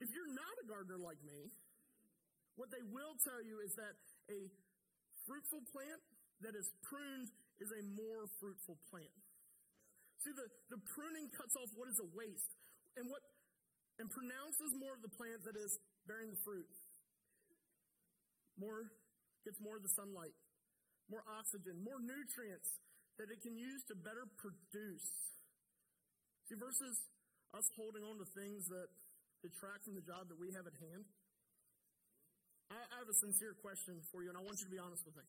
if 0.00 0.08
you're 0.14 0.32
not 0.32 0.54
a 0.62 0.66
gardener 0.66 0.98
like 0.98 1.20
me, 1.20 1.52
what 2.56 2.70
they 2.70 2.84
will 2.84 3.16
tell 3.22 3.40
you 3.42 3.60
is 3.64 3.74
that 3.76 3.94
a 4.32 4.40
fruitful 5.26 5.62
plant 5.72 6.00
that 6.42 6.54
is 6.56 6.68
pruned 6.82 7.30
is 7.60 7.70
a 7.70 7.82
more 7.94 8.26
fruitful 8.40 8.76
plant. 8.90 9.21
See, 10.22 10.34
the, 10.34 10.46
the 10.70 10.80
pruning 10.94 11.26
cuts 11.34 11.58
off 11.58 11.70
what 11.74 11.90
is 11.90 11.98
a 11.98 12.08
waste 12.14 12.54
and 12.94 13.10
what 13.10 13.22
and 14.00 14.08
pronounces 14.08 14.72
more 14.78 14.94
of 14.96 15.02
the 15.04 15.12
plant 15.14 15.44
that 15.44 15.58
is 15.58 15.76
bearing 16.08 16.32
the 16.32 16.40
fruit. 16.46 16.66
More 18.56 18.88
gets 19.44 19.60
more 19.60 19.76
of 19.76 19.84
the 19.84 19.92
sunlight, 19.92 20.32
more 21.10 21.22
oxygen, 21.28 21.82
more 21.82 22.00
nutrients 22.00 22.70
that 23.20 23.28
it 23.28 23.42
can 23.44 23.58
use 23.58 23.82
to 23.90 23.94
better 23.98 24.24
produce. 24.40 25.06
See, 26.48 26.56
versus 26.56 26.96
us 27.52 27.68
holding 27.76 28.00
on 28.06 28.16
to 28.16 28.26
things 28.32 28.64
that 28.72 28.88
detract 29.44 29.84
from 29.84 29.98
the 29.98 30.06
job 30.06 30.30
that 30.30 30.38
we 30.38 30.54
have 30.54 30.64
at 30.64 30.76
hand? 30.78 31.04
I, 32.70 32.78
I 32.78 32.96
have 33.02 33.10
a 33.10 33.18
sincere 33.20 33.52
question 33.58 34.00
for 34.08 34.24
you, 34.24 34.32
and 34.32 34.38
I 34.38 34.42
want 34.42 34.62
you 34.62 34.66
to 34.70 34.74
be 34.74 34.80
honest 34.80 35.04
with 35.04 35.18
me. 35.18 35.26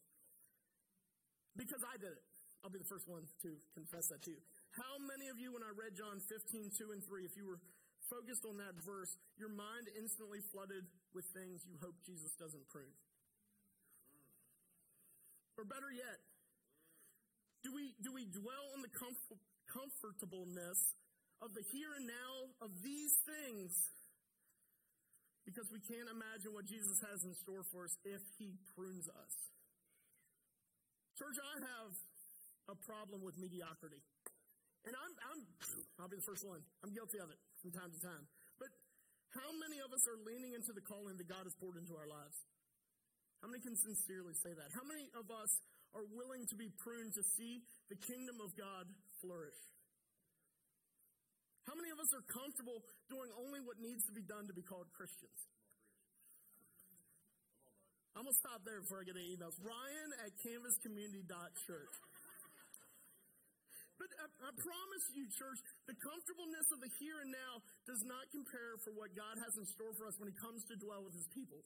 Because 1.58 1.84
I 1.84 2.00
did 2.00 2.16
it. 2.16 2.26
I'll 2.64 2.72
be 2.72 2.80
the 2.80 2.88
first 2.88 3.10
one 3.12 3.28
to 3.44 3.50
confess 3.76 4.08
that 4.08 4.24
to 4.24 4.32
you. 4.32 4.42
How 4.74 4.98
many 4.98 5.30
of 5.30 5.38
you, 5.38 5.54
when 5.54 5.62
I 5.62 5.70
read 5.70 5.94
John 5.94 6.18
15, 6.18 6.74
2 6.74 6.98
and 6.98 7.02
3, 7.06 7.30
if 7.30 7.38
you 7.38 7.46
were 7.46 7.62
focused 8.10 8.42
on 8.42 8.58
that 8.58 8.74
verse, 8.82 9.14
your 9.38 9.54
mind 9.54 9.86
instantly 9.94 10.42
flooded 10.50 10.82
with 11.14 11.30
things 11.30 11.62
you 11.70 11.78
hope 11.78 11.94
Jesus 12.02 12.34
doesn't 12.42 12.66
prove? 12.74 12.98
Or 15.62 15.66
better 15.70 15.94
yet, 15.94 16.18
do 17.62 17.70
we, 17.70 17.94
do 18.02 18.10
we 18.10 18.26
dwell 18.26 18.74
on 18.74 18.82
the 18.82 18.90
comfort, 18.90 19.38
comfortableness 19.70 20.82
of 21.38 21.54
the 21.54 21.62
here 21.70 21.94
and 21.94 22.10
now 22.10 22.34
of 22.66 22.74
these 22.82 23.14
things 23.30 23.78
because 25.46 25.70
we 25.70 25.80
can't 25.86 26.10
imagine 26.10 26.50
what 26.56 26.66
Jesus 26.66 26.98
has 27.14 27.22
in 27.22 27.38
store 27.46 27.62
for 27.70 27.86
us 27.86 27.94
if 28.10 28.26
he 28.42 28.58
prunes 28.74 29.06
us? 29.06 29.34
Church, 31.14 31.38
I 31.38 31.62
have 31.62 31.94
a 32.74 32.78
problem 32.90 33.22
with 33.22 33.38
mediocrity. 33.38 34.02
And 34.84 34.94
I'm, 34.96 35.14
I'm, 35.32 35.40
I'll 36.00 36.12
be 36.12 36.20
the 36.20 36.28
first 36.28 36.44
one. 36.44 36.60
I'm 36.84 36.92
guilty 36.92 37.20
of 37.20 37.32
it 37.32 37.40
from 37.64 37.72
time 37.72 37.92
to 37.92 38.00
time. 38.04 38.24
But 38.60 38.72
how 39.32 39.50
many 39.64 39.80
of 39.80 39.90
us 39.96 40.04
are 40.06 40.20
leaning 40.28 40.54
into 40.54 40.76
the 40.76 40.84
calling 40.84 41.16
that 41.18 41.28
God 41.28 41.48
has 41.48 41.56
poured 41.58 41.80
into 41.80 41.96
our 41.96 42.08
lives? 42.08 42.36
How 43.40 43.52
many 43.52 43.60
can 43.64 43.76
sincerely 43.76 44.36
say 44.40 44.56
that? 44.56 44.72
How 44.72 44.88
many 44.88 45.08
of 45.20 45.28
us 45.28 45.52
are 45.96 46.08
willing 46.16 46.48
to 46.48 46.56
be 46.56 46.72
pruned 46.80 47.12
to 47.16 47.24
see 47.36 47.64
the 47.92 48.00
kingdom 48.00 48.40
of 48.40 48.56
God 48.56 48.88
flourish? 49.20 49.60
How 51.68 51.76
many 51.80 51.92
of 51.96 52.00
us 52.00 52.12
are 52.12 52.26
comfortable 52.28 52.84
doing 53.08 53.32
only 53.40 53.64
what 53.64 53.80
needs 53.80 54.04
to 54.12 54.14
be 54.14 54.24
done 54.24 54.48
to 54.52 54.56
be 54.56 54.64
called 54.64 54.92
Christians? 54.92 55.40
I'm 58.14 58.30
going 58.30 58.36
to 58.36 58.44
stop 58.46 58.62
there 58.62 58.78
before 58.78 59.02
I 59.02 59.10
get 59.10 59.18
any 59.18 59.34
emails. 59.34 59.58
Ryan 59.58 60.10
at 60.22 60.32
canvascommunity.church. 60.46 61.96
But 64.04 64.12
I, 64.20 64.28
I, 64.28 64.52
promise 64.52 65.06
you, 65.16 65.24
church, 65.32 65.64
the 65.88 65.96
comfortableness 65.96 66.68
of 66.76 66.84
the 66.84 66.92
here 67.00 67.24
and 67.24 67.32
now 67.32 67.64
does 67.88 68.04
not 68.04 68.28
compare 68.36 68.76
for 68.84 68.92
what 69.00 69.16
God 69.16 69.40
has 69.40 69.56
in 69.56 69.64
store 69.64 69.96
for 69.96 70.12
us 70.12 70.20
when 70.20 70.28
He 70.28 70.36
comes 70.36 70.60
to 70.68 70.76
dwell 70.76 71.08
with 71.08 71.16
His 71.16 71.24
people. 71.32 71.64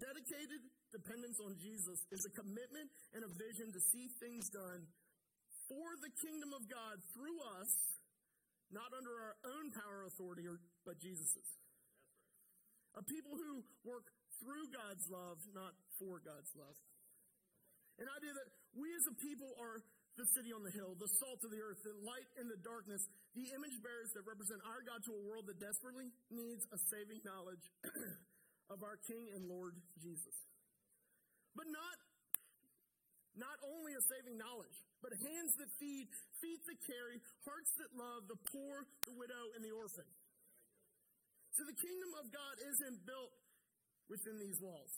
Dedicated 0.00 0.64
dependence 0.96 1.36
on 1.44 1.60
Jesus 1.60 2.00
is 2.08 2.24
a 2.24 2.32
commitment 2.40 2.88
and 3.12 3.20
a 3.20 3.30
vision 3.36 3.68
to 3.68 3.80
see 3.92 4.08
things 4.16 4.48
done 4.48 4.88
for 5.68 5.92
the 6.00 6.08
kingdom 6.24 6.56
of 6.56 6.64
God 6.72 7.04
through 7.12 7.36
us, 7.60 8.00
not 8.72 8.96
under 8.96 9.12
our 9.28 9.36
own 9.44 9.76
power 9.76 10.08
or 10.08 10.08
authority, 10.08 10.48
or, 10.48 10.56
but 10.88 10.96
Jesus's. 11.04 11.50
A 12.96 13.04
people 13.04 13.36
who 13.36 13.60
work 13.84 14.08
through 14.40 14.72
God's 14.72 15.04
love, 15.12 15.36
not 15.52 15.76
for 16.00 16.16
God's 16.24 16.48
love. 16.56 16.80
An 18.00 18.08
idea 18.08 18.32
that 18.32 18.48
we 18.74 18.90
as 18.90 19.04
a 19.06 19.14
people 19.22 19.54
are 19.62 19.78
the 20.14 20.26
city 20.38 20.54
on 20.54 20.62
the 20.62 20.70
hill, 20.70 20.94
the 20.94 21.10
salt 21.18 21.42
of 21.42 21.50
the 21.50 21.58
earth, 21.58 21.82
the 21.82 21.94
light 22.06 22.28
in 22.38 22.46
the 22.46 22.58
darkness, 22.62 23.02
the 23.34 23.50
image 23.50 23.76
bearers 23.82 24.14
that 24.14 24.22
represent 24.22 24.62
our 24.62 24.82
God 24.86 25.02
to 25.10 25.12
a 25.14 25.22
world 25.26 25.50
that 25.50 25.58
desperately 25.58 26.14
needs 26.30 26.62
a 26.70 26.78
saving 26.90 27.18
knowledge 27.26 27.64
of 28.74 28.78
our 28.86 28.94
King 29.10 29.34
and 29.34 29.50
Lord 29.50 29.74
Jesus. 29.98 30.36
But 31.58 31.66
not, 31.66 31.96
not 33.34 33.58
only 33.74 33.98
a 33.98 34.02
saving 34.06 34.38
knowledge, 34.38 34.74
but 35.02 35.10
hands 35.18 35.52
that 35.58 35.70
feed, 35.82 36.06
feet 36.38 36.62
that 36.62 36.78
carry, 36.86 37.18
hearts 37.42 37.72
that 37.82 37.90
love 37.98 38.30
the 38.30 38.38
poor, 38.54 38.86
the 39.10 39.14
widow, 39.18 39.44
and 39.58 39.62
the 39.66 39.74
orphan. 39.74 40.06
So 41.58 41.62
the 41.66 41.78
kingdom 41.78 42.10
of 42.22 42.26
God 42.30 42.54
isn't 42.62 42.98
built 43.06 43.34
within 44.10 44.38
these 44.38 44.58
walls. 44.62 44.90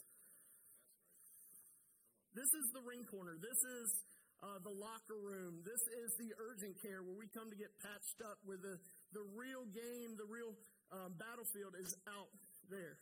This 2.37 2.49
is 2.53 2.67
the 2.77 2.85
ring 2.85 3.05
corner. 3.09 3.41
This 3.41 3.61
is 3.81 3.89
uh, 4.45 4.61
the 4.61 4.73
locker 4.73 5.17
room. 5.17 5.65
This 5.65 5.81
is 6.05 6.13
the 6.21 6.31
urgent 6.37 6.77
care 6.85 7.01
where 7.01 7.17
we 7.17 7.29
come 7.33 7.49
to 7.49 7.59
get 7.59 7.73
patched 7.81 8.21
up 8.21 8.37
where 8.45 8.61
the, 8.61 8.77
the 9.17 9.25
real 9.33 9.65
game, 9.73 10.17
the 10.21 10.29
real 10.29 10.53
um, 10.93 11.17
battlefield 11.17 11.75
is 11.81 11.97
out 12.11 12.29
there. 12.69 13.01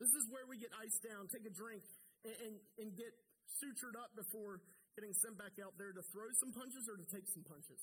This 0.00 0.10
is 0.10 0.24
where 0.32 0.46
we 0.48 0.58
get 0.58 0.72
iced 0.80 1.04
down, 1.04 1.28
take 1.30 1.46
a 1.46 1.54
drink, 1.54 1.84
and, 2.26 2.34
and, 2.42 2.54
and 2.80 2.88
get 2.96 3.12
sutured 3.60 3.94
up 3.94 4.10
before 4.16 4.60
getting 4.98 5.14
sent 5.14 5.38
back 5.38 5.58
out 5.62 5.74
there 5.78 5.92
to 5.94 6.02
throw 6.10 6.28
some 6.38 6.50
punches 6.54 6.86
or 6.90 6.96
to 6.98 7.06
take 7.10 7.26
some 7.30 7.44
punches. 7.46 7.80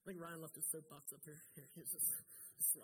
I 0.00 0.02
think 0.10 0.18
Ryan 0.22 0.40
left 0.42 0.56
his 0.56 0.66
soapbox 0.70 1.12
up 1.12 1.22
here. 1.26 1.38
Here, 1.54 1.68
here's 1.74 1.90
this 1.92 2.06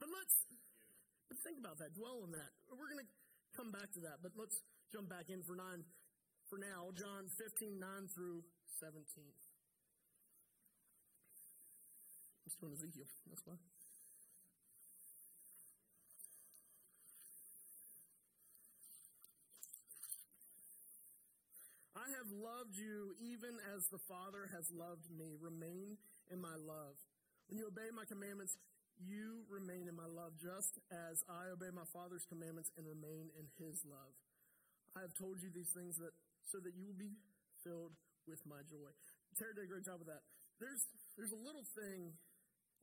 but 0.00 0.08
let's, 0.08 0.36
let's 1.28 1.42
think 1.44 1.60
about 1.60 1.76
that. 1.78 1.92
Dwell 1.92 2.24
on 2.24 2.32
that. 2.32 2.50
We're 2.72 2.88
going 2.88 3.04
to 3.04 3.10
come 3.56 3.72
back 3.72 3.88
to 3.96 4.00
that, 4.04 4.20
but 4.22 4.36
let's 4.36 4.60
jump 4.92 5.08
back 5.08 5.32
in 5.32 5.40
for 5.42 5.56
nine 5.56 5.80
for 6.52 6.60
now. 6.60 6.92
John 6.92 7.24
15, 7.40 7.80
9 7.80 7.88
through 8.12 8.44
17. 8.78 9.00
I'm 12.44 12.52
still 12.52 12.68
in 12.68 12.74
Ezekiel. 12.76 13.08
That's 13.32 13.42
why. 13.48 13.56
I 21.96 22.12
have 22.20 22.30
loved 22.30 22.76
you 22.76 23.16
even 23.18 23.56
as 23.74 23.88
the 23.90 23.98
Father 24.06 24.52
has 24.54 24.70
loved 24.70 25.10
me. 25.10 25.34
Remain 25.40 25.96
in 26.30 26.38
my 26.38 26.54
love. 26.54 26.94
When 27.48 27.58
you 27.58 27.66
obey 27.66 27.90
my 27.90 28.04
commandments, 28.04 28.54
you 29.00 29.44
remain 29.48 29.88
in 29.88 29.96
my 29.96 30.08
love, 30.08 30.36
just 30.40 30.80
as 30.88 31.20
I 31.28 31.52
obey 31.52 31.68
my 31.72 31.84
Father's 31.92 32.24
commandments 32.26 32.72
and 32.76 32.88
remain 32.88 33.28
in 33.36 33.46
his 33.60 33.84
love. 33.84 34.14
I 34.96 35.04
have 35.04 35.12
told 35.12 35.44
you 35.44 35.52
these 35.52 35.70
things 35.76 36.00
that 36.00 36.16
so 36.48 36.56
that 36.62 36.72
you 36.72 36.88
will 36.88 36.96
be 36.96 37.12
filled 37.60 37.92
with 38.24 38.40
my 38.48 38.62
joy. 38.64 38.90
Terry 39.36 39.52
did 39.52 39.68
a 39.68 39.70
great 39.70 39.84
job 39.84 40.00
with 40.00 40.08
that. 40.08 40.24
There's 40.56 40.80
there's 41.20 41.32
a 41.36 41.40
little 41.40 41.64
thing 41.76 42.16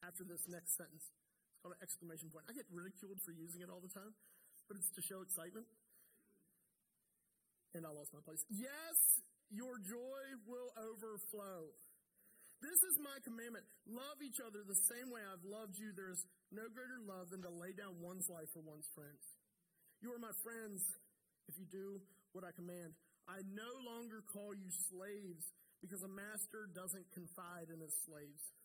after 0.05 0.21
this 0.21 0.45
next 0.45 0.77
sentence. 0.77 1.09
It's 1.09 1.59
called 1.63 1.73
an 1.73 1.81
exclamation 1.81 2.29
point. 2.29 2.45
I 2.45 2.53
get 2.53 2.69
ridiculed 2.69 3.17
for 3.25 3.33
using 3.33 3.65
it 3.65 3.69
all 3.73 3.81
the 3.81 3.89
time, 3.89 4.13
but 4.69 4.77
it's 4.77 4.91
to 4.93 5.01
show 5.01 5.25
excitement. 5.25 5.65
And 7.73 7.89
I 7.89 7.89
lost 7.89 8.13
my 8.13 8.21
place. 8.21 8.45
Yes, 8.53 8.97
your 9.49 9.81
joy 9.81 10.23
will 10.45 10.69
overflow. 10.77 11.73
This 12.63 12.79
is 12.79 12.95
my 13.03 13.19
commandment. 13.27 13.67
Love 13.83 14.23
each 14.23 14.39
other 14.39 14.63
the 14.63 14.79
same 14.87 15.11
way 15.11 15.19
I've 15.19 15.43
loved 15.43 15.75
you. 15.75 15.91
There 15.91 16.07
is 16.07 16.23
no 16.47 16.63
greater 16.71 16.95
love 17.03 17.27
than 17.27 17.43
to 17.43 17.51
lay 17.51 17.75
down 17.75 17.99
one's 17.99 18.31
life 18.31 18.47
for 18.55 18.63
one's 18.63 18.87
friends. 18.95 19.19
You 19.99 20.15
are 20.15 20.23
my 20.23 20.31
friends 20.47 20.79
if 21.51 21.59
you 21.59 21.67
do 21.67 21.99
what 22.31 22.47
I 22.47 22.55
command. 22.55 22.95
I 23.27 23.43
no 23.51 23.67
longer 23.83 24.23
call 24.31 24.55
you 24.55 24.71
slaves 24.71 25.43
because 25.83 26.07
a 26.07 26.11
master 26.11 26.71
doesn't 26.71 27.03
confide 27.11 27.67
in 27.67 27.83
his 27.83 27.91
slaves. 28.07 28.55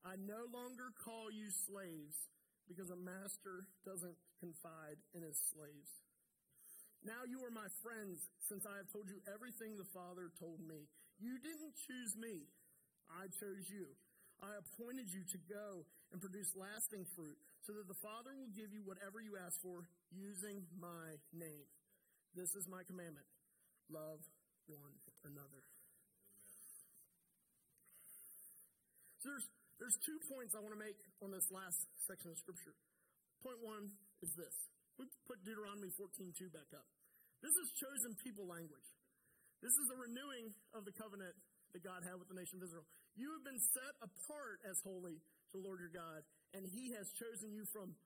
I 0.00 0.16
no 0.16 0.48
longer 0.48 0.96
call 1.04 1.28
you 1.28 1.52
slaves 1.52 2.16
because 2.64 2.88
a 2.88 2.96
master 2.96 3.68
doesn't 3.84 4.16
confide 4.40 4.96
in 5.12 5.20
his 5.20 5.36
slaves. 5.52 5.92
Now 7.04 7.28
you 7.28 7.44
are 7.44 7.52
my 7.52 7.68
friends 7.84 8.32
since 8.48 8.64
I 8.64 8.80
have 8.80 8.88
told 8.88 9.12
you 9.12 9.20
everything 9.28 9.76
the 9.76 9.92
Father 9.92 10.32
told 10.40 10.64
me. 10.64 10.88
You 11.16 11.40
didn't 11.40 11.74
choose 11.88 12.12
me, 12.16 12.48
I 13.08 13.28
chose 13.32 13.66
you. 13.72 13.96
I 14.44 14.52
appointed 14.60 15.08
you 15.08 15.24
to 15.32 15.38
go 15.48 15.88
and 16.12 16.20
produce 16.20 16.52
lasting 16.52 17.08
fruit, 17.16 17.40
so 17.64 17.72
that 17.72 17.88
the 17.88 17.96
Father 18.04 18.36
will 18.36 18.52
give 18.52 18.68
you 18.68 18.84
whatever 18.84 19.18
you 19.18 19.40
ask 19.40 19.56
for 19.64 19.88
using 20.12 20.68
my 20.76 21.16
name. 21.32 21.66
This 22.36 22.52
is 22.52 22.68
my 22.68 22.84
commandment 22.84 23.24
love 23.88 24.18
one 24.66 24.94
another. 25.22 25.62
So 29.22 29.30
there's, 29.30 29.46
there's 29.78 29.98
two 30.02 30.18
points 30.26 30.54
I 30.54 30.60
want 30.62 30.74
to 30.74 30.82
make 30.82 30.98
on 31.22 31.30
this 31.30 31.46
last 31.54 31.78
section 32.06 32.34
of 32.34 32.38
Scripture. 32.38 32.74
Point 33.42 33.62
one 33.62 33.90
is 34.22 34.30
this. 34.34 34.54
We 34.98 35.06
put 35.28 35.38
Deuteronomy 35.46 35.90
14.2 35.94 36.50
back 36.50 36.70
up. 36.74 36.86
This 37.42 37.52
is 37.52 37.68
chosen 37.78 38.16
people 38.22 38.48
language. 38.48 38.88
This 39.64 39.72
is 39.72 39.86
the 39.88 39.98
renewing 39.98 40.52
of 40.76 40.84
the 40.84 40.92
covenant 40.92 41.32
that 41.72 41.82
God 41.82 42.04
had 42.04 42.16
with 42.20 42.28
the 42.28 42.36
nation 42.36 42.60
of 42.60 42.64
Israel. 42.64 42.84
You 43.16 43.32
have 43.32 43.44
been 43.44 43.60
set 43.60 43.94
apart 44.04 44.60
as 44.68 44.76
holy 44.84 45.16
to 45.16 45.52
the 45.56 45.64
Lord 45.64 45.80
your 45.80 45.92
God, 45.92 46.20
and 46.52 46.64
he 46.64 46.92
has 46.96 47.08
chosen 47.16 47.52
you 47.52 47.64
from 47.72 47.96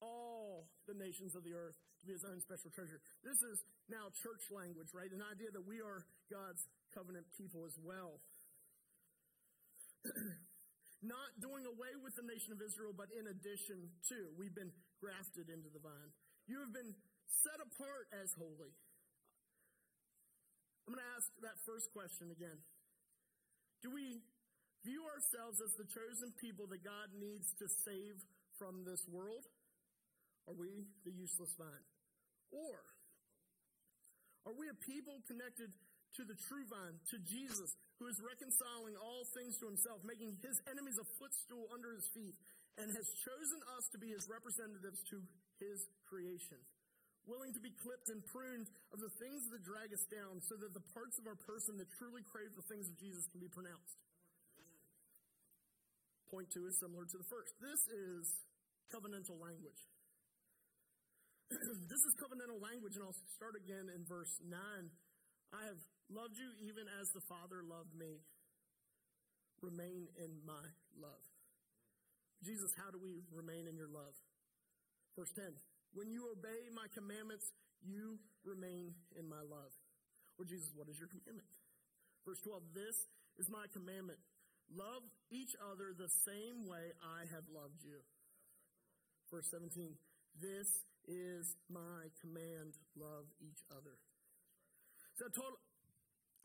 all 0.00 0.68
the 0.88 0.96
nations 0.96 1.36
of 1.36 1.44
the 1.44 1.54
earth 1.56 1.76
to 2.00 2.04
be 2.04 2.12
his 2.12 2.24
own 2.24 2.40
special 2.40 2.68
treasure. 2.72 3.00
This 3.24 3.40
is 3.40 3.56
now 3.88 4.12
church 4.20 4.44
language, 4.52 4.92
right? 4.92 5.08
An 5.08 5.24
idea 5.24 5.52
that 5.52 5.64
we 5.64 5.80
are 5.80 6.04
God's 6.28 6.60
covenant 6.92 7.24
people 7.36 7.64
as 7.64 7.76
well. 7.80 8.20
Not 11.04 11.36
doing 11.40 11.68
away 11.68 11.92
with 12.00 12.16
the 12.16 12.24
nation 12.24 12.52
of 12.56 12.60
Israel, 12.64 12.96
but 12.96 13.12
in 13.12 13.28
addition 13.28 13.92
to. 14.08 14.16
We've 14.40 14.56
been 14.56 14.72
grafted 15.00 15.52
into 15.52 15.68
the 15.68 15.80
vine. 15.80 16.10
You 16.48 16.60
have 16.64 16.72
been 16.72 16.96
set 17.44 17.60
apart 17.60 18.08
as 18.20 18.32
holy. 18.40 18.72
I'm 20.84 20.92
going 20.92 21.00
to 21.00 21.12
ask 21.16 21.28
that 21.40 21.56
first 21.64 21.88
question 21.96 22.28
again. 22.28 22.60
Do 23.80 23.88
we 23.88 24.20
view 24.84 25.00
ourselves 25.08 25.60
as 25.64 25.72
the 25.80 25.88
chosen 25.88 26.36
people 26.36 26.68
that 26.68 26.84
God 26.84 27.08
needs 27.16 27.48
to 27.56 27.66
save 27.88 28.20
from 28.60 28.84
this 28.84 29.00
world? 29.08 29.48
Are 30.44 30.56
we 30.56 30.84
the 31.08 31.12
useless 31.12 31.56
vine? 31.56 31.88
Or 32.52 32.84
are 34.44 34.56
we 34.56 34.68
a 34.68 34.76
people 34.84 35.24
connected 35.24 35.72
to 36.20 36.22
the 36.22 36.36
true 36.46 36.62
vine, 36.68 37.00
to 37.10 37.16
Jesus, 37.26 37.74
who 37.98 38.06
is 38.06 38.20
reconciling 38.22 38.94
all 39.00 39.26
things 39.34 39.58
to 39.58 39.66
himself, 39.66 40.04
making 40.06 40.36
his 40.44 40.60
enemies 40.70 41.00
a 41.00 41.06
footstool 41.18 41.66
under 41.74 41.90
his 41.96 42.06
feet, 42.12 42.36
and 42.78 42.92
has 42.92 43.08
chosen 43.24 43.60
us 43.74 43.88
to 43.90 43.98
be 43.98 44.14
his 44.14 44.28
representatives 44.30 45.02
to 45.10 45.18
his 45.58 45.88
creation, 46.06 46.60
willing 47.24 47.52
to 47.56 47.62
be 47.62 47.72
clipped 47.80 48.08
and 48.12 48.20
pruned 48.28 48.68
of 48.92 49.00
the 49.00 49.12
things 49.16 49.40
that 49.52 49.64
drag 49.64 49.92
us 49.92 50.04
down, 50.12 50.40
so 50.44 50.56
that 50.60 50.72
the 50.76 50.84
parts 50.92 51.16
of 51.16 51.24
our 51.24 51.38
person 51.48 51.76
that 51.80 51.88
truly 51.96 52.22
crave 52.24 52.52
the 52.52 52.66
things 52.68 52.88
of 52.88 52.96
Jesus 53.00 53.24
can 53.32 53.40
be 53.40 53.48
pronounced. 53.48 53.96
Point 56.28 56.50
two 56.52 56.66
is 56.66 56.76
similar 56.80 57.06
to 57.06 57.16
the 57.16 57.28
first. 57.30 57.52
This 57.62 57.80
is 57.94 58.22
covenantal 58.90 59.38
language. 59.38 59.80
this 61.90 62.02
is 62.02 62.12
covenantal 62.18 62.58
language, 62.58 62.96
and 62.96 63.04
I'll 63.04 63.20
start 63.36 63.54
again 63.54 63.86
in 63.92 64.02
verse 64.08 64.32
9. 64.42 64.50
I 65.54 65.62
have 65.70 65.80
loved 66.10 66.34
you 66.34 66.50
even 66.66 66.90
as 67.00 67.06
the 67.14 67.22
Father 67.30 67.62
loved 67.62 67.94
me. 67.94 68.24
Remain 69.62 70.10
in 70.18 70.42
my 70.44 70.64
love. 70.98 71.24
Jesus, 72.42 72.68
how 72.76 72.90
do 72.90 72.98
we 73.00 73.24
remain 73.32 73.64
in 73.70 73.76
your 73.76 73.88
love? 73.88 74.12
Verse 75.16 75.30
10 75.38 75.54
When 75.94 76.10
you 76.10 76.26
obey 76.34 76.66
my 76.74 76.90
commandments, 76.90 77.46
you 77.86 78.18
remain 78.42 78.94
in 79.14 79.30
my 79.30 79.40
love. 79.46 79.70
Well, 80.34 80.50
Jesus, 80.50 80.74
what 80.74 80.90
is 80.90 80.98
your 80.98 81.06
commandment? 81.06 81.46
Verse 82.26 82.42
12 82.42 82.74
This 82.74 82.96
is 83.38 83.46
my 83.46 83.70
commandment. 83.70 84.18
Love 84.74 85.06
each 85.30 85.54
other 85.70 85.94
the 85.94 86.10
same 86.26 86.66
way 86.66 86.90
I 86.98 87.30
have 87.30 87.46
loved 87.46 87.78
you. 87.86 88.02
Verse 89.30 89.46
17 89.54 89.94
This 90.42 90.66
is 91.06 91.54
my 91.70 92.10
command. 92.18 92.74
Love 92.98 93.30
each 93.38 93.62
other. 93.70 93.94
So 95.14 95.30
told 95.30 95.54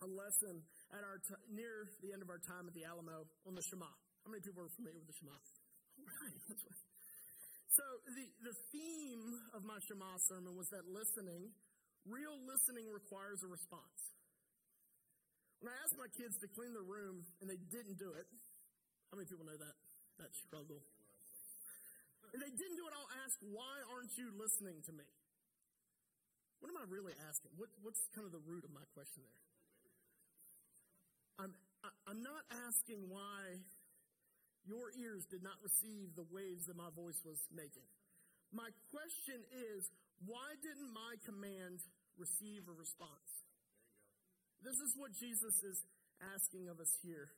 a 0.05 0.07
lesson 0.07 0.61
at 0.93 1.01
our 1.01 1.17
t- 1.17 1.41
near 1.49 1.89
the 2.05 2.13
end 2.13 2.21
of 2.21 2.29
our 2.29 2.39
time 2.39 2.69
at 2.69 2.77
the 2.77 2.85
Alamo 2.85 3.25
on 3.49 3.55
the 3.57 3.65
Shema. 3.65 3.89
How 4.23 4.29
many 4.29 4.45
people 4.45 4.61
are 4.61 4.69
familiar 4.77 5.01
with 5.01 5.09
the 5.09 5.17
Shema? 5.17 5.33
All 5.33 6.05
right, 6.21 6.37
that's 6.47 6.63
right. 6.69 6.88
So 7.69 7.85
the, 8.17 8.25
the 8.49 8.55
theme 8.73 9.25
of 9.53 9.61
my 9.61 9.77
Shema 9.85 10.17
sermon 10.25 10.57
was 10.57 10.67
that 10.73 10.89
listening, 10.89 11.53
real 12.09 12.33
listening 12.49 12.89
requires 12.89 13.39
a 13.45 13.49
response. 13.49 14.01
When 15.61 15.69
I 15.69 15.75
asked 15.85 15.99
my 15.99 16.09
kids 16.17 16.33
to 16.41 16.47
clean 16.55 16.73
their 16.73 16.87
room 16.87 17.21
and 17.43 17.45
they 17.45 17.59
didn't 17.69 17.99
do 17.99 18.09
it, 18.15 18.25
how 19.11 19.21
many 19.21 19.27
people 19.29 19.45
know 19.45 19.59
that? 19.59 19.75
That 20.17 20.31
struggle. 20.47 20.81
And 22.33 22.41
they 22.41 22.53
didn't 22.53 22.77
do 22.77 22.85
it, 22.85 22.93
I'll 22.93 23.13
ask, 23.25 23.35
why 23.53 23.75
aren't 23.89 24.13
you 24.17 24.33
listening 24.37 24.81
to 24.85 24.91
me? 24.93 25.07
What 26.61 26.69
am 26.73 26.77
I 26.77 26.85
really 26.89 27.15
asking? 27.25 27.53
What, 27.55 27.69
what's 27.85 28.01
kind 28.13 28.25
of 28.25 28.33
the 28.33 28.43
root 28.43 28.65
of 28.65 28.71
my 28.73 28.83
question 28.93 29.23
there? 29.23 29.41
I'm, 31.39 31.53
I, 31.85 31.89
I'm 32.11 32.21
not 32.21 32.43
asking 32.67 33.07
why 33.07 33.61
your 34.67 34.91
ears 34.97 35.25
did 35.29 35.43
not 35.43 35.57
receive 35.63 36.15
the 36.15 36.27
waves 36.29 36.65
that 36.67 36.75
my 36.75 36.89
voice 36.95 37.19
was 37.23 37.39
making. 37.53 37.85
My 38.51 38.69
question 38.89 39.39
is, 39.53 39.85
why 40.25 40.57
didn't 40.59 40.91
my 40.91 41.13
command 41.23 41.79
receive 42.17 42.67
a 42.67 42.75
response? 42.75 43.31
This 44.59 44.75
is 44.75 44.91
what 44.99 45.15
Jesus 45.15 45.55
is 45.63 45.77
asking 46.35 46.67
of 46.67 46.79
us 46.83 46.91
here. 46.99 47.31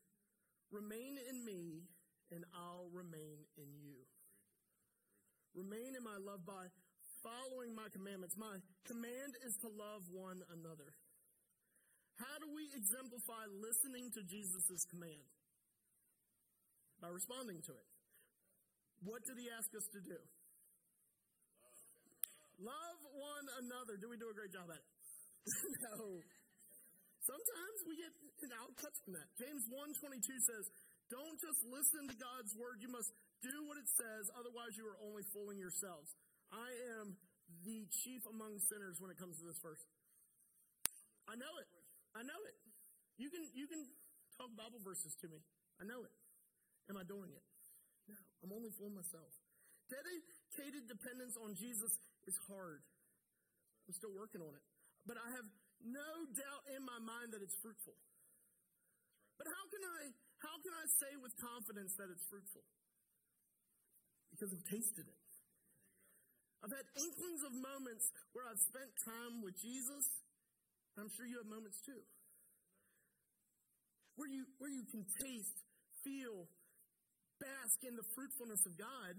Remain 0.71 1.19
in 1.29 1.45
me, 1.45 1.85
and 2.31 2.41
I'll 2.55 2.89
remain 2.89 3.45
in 3.59 3.69
you. 3.77 4.01
Remain 5.53 5.93
in 5.93 6.03
my 6.03 6.17
love 6.17 6.41
by 6.47 6.71
following 7.21 7.75
my 7.75 7.91
commandments. 7.93 8.39
My 8.39 8.57
command 8.87 9.35
is 9.45 9.53
to 9.61 9.69
love 9.69 10.07
one 10.09 10.41
another. 10.49 10.95
How 12.17 12.39
do 12.39 12.47
we 12.53 12.69
exemplify 12.71 13.45
listening 13.51 14.09
to 14.15 14.21
Jesus' 14.25 14.85
command? 14.89 15.27
By 17.01 17.09
responding 17.09 17.59
to 17.65 17.73
it. 17.73 17.87
What 19.01 19.25
did 19.25 19.41
he 19.41 19.49
ask 19.49 19.73
us 19.73 19.89
to 19.97 19.99
do? 20.05 20.21
Love 22.61 22.99
one 23.17 23.47
another. 23.65 23.97
Do 23.97 24.13
we 24.13 24.21
do 24.21 24.29
a 24.29 24.35
great 24.37 24.53
job 24.53 24.69
at 24.69 24.77
it? 24.77 24.89
no. 25.89 26.21
Sometimes 27.25 27.77
we 27.89 27.97
get 27.97 28.13
out 28.53 28.69
touch 28.77 28.97
from 29.01 29.17
that. 29.17 29.29
James 29.37 29.65
1.22 29.69 30.21
says, 30.45 30.65
Don't 31.09 31.37
just 31.41 31.61
listen 31.65 32.05
to 32.09 32.15
God's 32.17 32.53
word, 32.57 32.81
you 32.81 32.89
must 32.93 33.09
do 33.41 33.53
what 33.65 33.77
it 33.81 33.89
says, 33.97 34.29
otherwise 34.37 34.77
you 34.77 34.85
are 34.85 34.97
only 35.01 35.25
fooling 35.33 35.57
yourselves. 35.57 36.13
I 36.53 36.69
am 37.01 37.17
the 37.65 37.85
chief 38.05 38.21
among 38.29 38.61
sinners 38.69 39.01
when 39.01 39.09
it 39.09 39.17
comes 39.17 39.41
to 39.41 39.45
this 39.49 39.57
verse. 39.61 39.81
I 41.25 41.37
know 41.37 41.53
it. 41.57 41.69
I 42.13 42.21
know 42.21 42.37
it. 42.45 42.57
You 43.17 43.29
can 43.29 43.45
you 43.53 43.65
can 43.69 43.85
talk 44.37 44.49
Bible 44.57 44.81
verses 44.83 45.13
to 45.21 45.27
me. 45.29 45.39
I 45.79 45.85
know 45.85 46.01
it. 46.05 46.13
Am 46.91 46.99
I 46.99 47.07
doing 47.07 47.31
it? 47.31 47.45
No. 48.11 48.19
I'm 48.43 48.51
only 48.51 48.67
fooling 48.75 48.99
myself. 48.99 49.31
Dedicated 49.87 50.91
dependence 50.91 51.39
on 51.39 51.55
Jesus 51.55 51.91
is 52.27 52.35
hard. 52.51 52.83
I'm 53.87 53.95
still 53.95 54.11
working 54.11 54.43
on 54.43 54.51
it. 54.51 54.65
But 55.07 55.15
I 55.15 55.27
have 55.39 55.47
no 55.87 56.11
doubt 56.35 56.63
in 56.75 56.83
my 56.83 56.99
mind 56.99 57.31
that 57.31 57.39
it's 57.39 57.55
fruitful. 57.63 57.95
But 59.39 59.47
how 59.47 59.63
can 59.71 59.83
I 59.87 60.01
how 60.43 60.55
can 60.59 60.73
I 60.75 60.85
say 60.99 61.11
with 61.15 61.31
confidence 61.39 61.95
that 61.95 62.11
it's 62.11 62.27
fruitful? 62.27 62.65
Because 64.35 64.51
I've 64.51 64.67
tasted 64.67 65.07
it. 65.07 65.21
I've 66.61 66.75
had 66.75 66.85
inklings 66.93 67.41
of 67.47 67.53
moments 67.55 68.05
where 68.35 68.45
I've 68.45 68.61
spent 68.61 68.91
time 69.01 69.41
with 69.41 69.57
Jesus. 69.57 70.05
I'm 70.99 71.09
sure 71.17 71.25
you 71.25 71.41
have 71.41 71.49
moments 71.49 71.81
too. 71.81 72.03
Where 74.19 74.29
you, 74.29 74.45
where 74.61 74.69
you 74.69 74.85
can 74.85 75.01
taste, 75.17 75.57
feel, 76.05 76.45
bask 77.41 77.81
in 77.81 77.97
the 77.97 78.05
fruitfulness 78.13 78.61
of 78.69 78.77
God. 78.77 79.17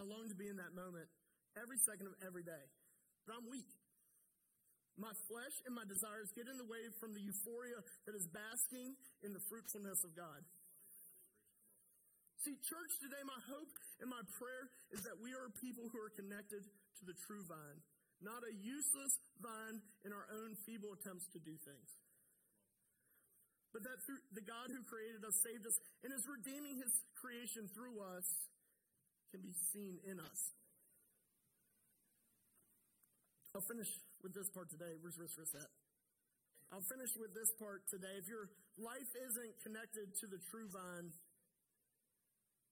I 0.00 0.08
long 0.08 0.24
to 0.32 0.38
be 0.38 0.48
in 0.48 0.56
that 0.56 0.72
moment 0.72 1.06
every 1.52 1.76
second 1.84 2.08
of 2.08 2.16
every 2.24 2.42
day. 2.42 2.64
But 3.28 3.36
I'm 3.36 3.46
weak. 3.52 3.68
My 4.96 5.12
flesh 5.28 5.56
and 5.64 5.76
my 5.76 5.84
desires 5.88 6.32
get 6.36 6.48
in 6.48 6.56
the 6.56 6.68
way 6.68 6.84
from 7.00 7.12
the 7.16 7.20
euphoria 7.20 7.80
that 8.08 8.16
is 8.16 8.28
basking 8.28 8.96
in 9.24 9.32
the 9.32 9.40
fruitfulness 9.48 10.04
of 10.04 10.12
God. 10.16 10.40
See, 12.44 12.58
church 12.58 12.92
today, 12.98 13.22
my 13.22 13.38
hope 13.46 13.72
and 14.02 14.10
my 14.10 14.20
prayer 14.34 14.66
is 14.90 15.06
that 15.06 15.22
we 15.22 15.30
are 15.30 15.46
people 15.62 15.86
who 15.88 16.00
are 16.02 16.10
connected 16.10 16.66
to 16.66 17.02
the 17.06 17.14
true 17.24 17.46
vine, 17.46 17.78
not 18.18 18.42
a 18.42 18.52
useless 18.52 19.14
vine 19.38 19.78
in 20.02 20.10
our 20.10 20.26
own 20.28 20.58
feeble 20.66 20.90
attempts 20.92 21.30
to 21.32 21.40
do 21.40 21.54
things. 21.62 22.01
But 23.72 23.88
that 23.88 24.04
through 24.04 24.20
the 24.36 24.44
God 24.44 24.68
who 24.68 24.84
created 24.84 25.24
us, 25.24 25.32
saved 25.40 25.64
us, 25.64 25.76
and 26.04 26.12
is 26.12 26.28
redeeming 26.28 26.76
his 26.76 26.92
creation 27.16 27.72
through 27.72 28.04
us 28.04 28.28
can 29.32 29.40
be 29.40 29.56
seen 29.72 29.96
in 30.04 30.20
us. 30.20 30.40
I'll 33.56 33.64
finish 33.64 33.88
with 34.20 34.32
this 34.36 34.48
part 34.52 34.68
today. 34.68 34.96
Where's? 35.00 35.16
I'll 36.72 36.84
finish 36.88 37.12
with 37.20 37.36
this 37.36 37.52
part 37.60 37.84
today. 37.88 38.16
If 38.16 38.28
your 38.28 38.48
life 38.80 39.12
isn't 39.12 39.54
connected 39.60 40.08
to 40.20 40.26
the 40.28 40.40
true 40.48 40.68
vine, 40.72 41.12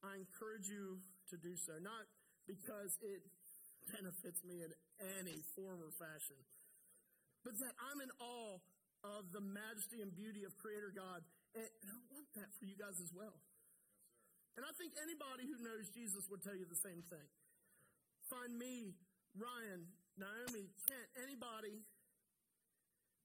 I 0.00 0.16
encourage 0.16 0.68
you 0.72 1.04
to 1.28 1.36
do 1.36 1.52
so. 1.56 1.76
Not 1.80 2.08
because 2.48 2.96
it 3.04 3.20
benefits 3.92 4.40
me 4.44 4.64
in 4.64 4.72
any 5.20 5.44
form 5.52 5.84
or 5.84 5.92
fashion, 6.00 6.40
but 7.44 7.56
that 7.60 7.76
I'm 7.76 8.00
in 8.00 8.12
awe 8.20 8.56
of 9.02 9.32
the 9.32 9.40
majesty 9.40 10.04
and 10.04 10.12
beauty 10.12 10.44
of 10.44 10.52
Creator 10.60 10.92
God. 10.92 11.24
And, 11.56 11.66
I 11.88 11.96
want 12.12 12.28
that 12.38 12.50
for 12.58 12.64
you 12.64 12.76
guys 12.78 13.00
as 13.00 13.10
well. 13.10 13.40
and 14.56 14.62
I 14.66 14.72
think 14.76 14.92
anybody 15.00 15.48
who 15.48 15.56
knows 15.62 15.88
Jesus 15.90 16.28
would 16.28 16.44
tell 16.44 16.54
you 16.54 16.68
the 16.68 16.78
same 16.84 17.00
thing. 17.08 17.28
Find 18.28 18.54
me, 18.54 18.94
Ryan, 19.34 19.88
Naomi, 20.20 20.68
Kent, 20.86 21.08
anybody, 21.16 21.82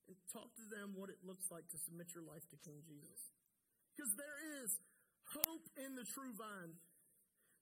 and 0.07 0.15
talk 0.31 0.53
to 0.55 0.65
them 0.69 0.93
what 0.95 1.09
it 1.09 1.19
looks 1.25 1.49
like 1.51 1.65
to 1.73 1.77
submit 1.81 2.13
your 2.13 2.23
life 2.23 2.45
to 2.53 2.57
King 2.61 2.81
Jesus. 2.85 3.19
Because 3.93 4.13
there 4.15 4.39
is 4.63 4.69
hope 5.33 5.65
in 5.81 5.97
the 5.97 6.05
true 6.05 6.33
vine. 6.38 6.77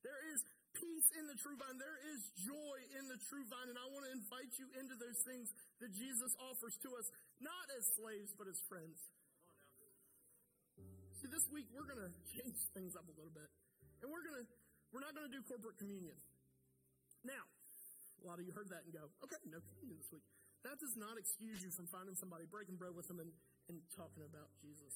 There 0.03 0.21
is 0.35 0.43
peace 0.83 1.07
in 1.15 1.23
the 1.31 1.37
true 1.39 1.55
vine. 1.55 1.79
There 1.79 1.99
is 2.11 2.19
joy 2.43 2.77
in 2.99 3.07
the 3.07 3.15
true 3.31 3.47
vine. 3.47 3.71
And 3.71 3.79
I 3.79 3.87
want 3.87 4.03
to 4.03 4.11
invite 4.11 4.51
you 4.59 4.67
into 4.75 4.99
those 4.99 5.19
things 5.23 5.47
that 5.79 5.95
Jesus 5.95 6.35
offers 6.43 6.75
to 6.83 6.89
us, 6.99 7.07
not 7.39 7.65
as 7.79 7.83
slaves, 7.95 8.35
but 8.35 8.51
as 8.51 8.59
friends. 8.67 8.99
See, 11.23 11.31
this 11.31 11.47
week 11.55 11.71
we're 11.71 11.87
going 11.87 12.03
to 12.03 12.11
change 12.35 12.59
things 12.75 12.99
up 12.99 13.07
a 13.07 13.15
little 13.15 13.31
bit. 13.31 13.47
And 14.03 14.11
we're 14.11 14.25
going 14.27 14.43
to, 14.43 14.47
we're 14.91 15.03
not 15.03 15.15
going 15.15 15.23
to 15.23 15.33
do 15.33 15.39
corporate 15.47 15.79
communion. 15.79 16.19
Now, 17.23 17.47
a 18.19 18.23
lot 18.27 18.39
of 18.39 18.43
you 18.43 18.51
heard 18.51 18.67
that 18.75 18.83
and 18.83 18.91
go, 18.91 19.07
okay, 19.23 19.39
no 19.47 19.63
communion 19.71 19.95
this 19.95 20.11
week. 20.11 20.27
That 20.67 20.79
does 20.79 20.95
not 20.95 21.15
excuse 21.15 21.59
you 21.63 21.71
from 21.71 21.87
finding 21.91 22.15
somebody, 22.15 22.47
breaking 22.47 22.79
bread 22.79 22.95
with 22.95 23.07
them, 23.07 23.19
and, 23.19 23.31
and 23.67 23.79
talking 23.95 24.23
about 24.23 24.47
Jesus. 24.63 24.95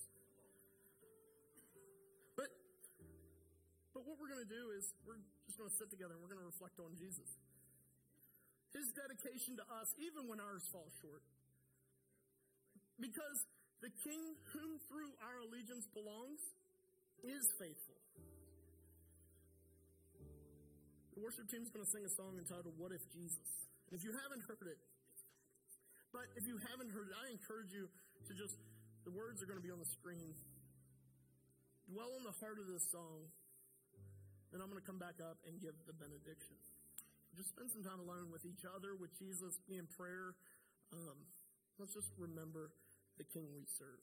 What 4.07 4.15
we're 4.15 4.31
going 4.31 4.47
to 4.47 4.47
do 4.47 4.71
is 4.71 4.87
we're 5.03 5.19
just 5.43 5.59
going 5.59 5.67
to 5.67 5.75
sit 5.75 5.91
together 5.91 6.15
and 6.15 6.23
we're 6.23 6.31
going 6.31 6.39
to 6.39 6.47
reflect 6.47 6.79
on 6.79 6.95
Jesus. 6.95 7.27
His 8.71 8.87
dedication 8.95 9.59
to 9.59 9.65
us, 9.83 9.91
even 9.99 10.31
when 10.31 10.39
ours 10.39 10.63
fall 10.71 10.87
short. 11.03 11.27
Because 12.95 13.37
the 13.83 13.91
king 14.07 14.39
whom 14.55 14.79
through 14.87 15.11
our 15.19 15.43
allegiance 15.43 15.83
belongs 15.91 16.39
is 17.19 17.43
faithful. 17.59 17.99
The 21.13 21.19
worship 21.19 21.51
team 21.51 21.67
is 21.67 21.69
going 21.73 21.83
to 21.83 21.91
sing 21.91 22.05
a 22.07 22.13
song 22.15 22.39
entitled 22.39 22.79
What 22.79 22.95
If 22.95 23.03
Jesus? 23.11 23.49
If 23.91 24.07
you 24.07 24.15
haven't 24.15 24.43
heard 24.47 24.71
it, 24.71 24.79
but 26.15 26.31
if 26.39 26.47
you 26.47 26.55
haven't 26.71 26.93
heard 26.95 27.11
it, 27.11 27.15
I 27.17 27.33
encourage 27.33 27.75
you 27.75 27.91
to 27.91 28.31
just, 28.37 28.55
the 29.03 29.11
words 29.11 29.43
are 29.43 29.47
going 29.47 29.59
to 29.59 29.63
be 29.63 29.71
on 29.71 29.79
the 29.79 29.91
screen. 29.99 30.35
Dwell 31.91 32.11
on 32.19 32.23
the 32.23 32.35
heart 32.39 32.59
of 32.59 32.67
this 32.67 32.83
song. 32.91 33.31
Then 34.51 34.63
I'm 34.63 34.71
going 34.71 34.79
to 34.79 34.87
come 34.87 34.99
back 34.99 35.19
up 35.19 35.37
and 35.43 35.59
give 35.59 35.75
the 35.85 35.93
benediction. 35.93 36.55
Just 37.35 37.53
spend 37.53 37.69
some 37.69 37.83
time 37.83 37.99
alone 37.99 38.31
with 38.31 38.47
each 38.47 38.63
other, 38.63 38.95
with 38.95 39.13
Jesus, 39.13 39.59
be 39.67 39.77
in 39.77 39.85
prayer. 39.85 40.33
Um, 40.89 41.27
let's 41.77 41.93
just 41.93 42.09
remember 42.17 42.71
the 43.19 43.25
King 43.27 43.51
we 43.53 43.67
serve. 43.67 44.01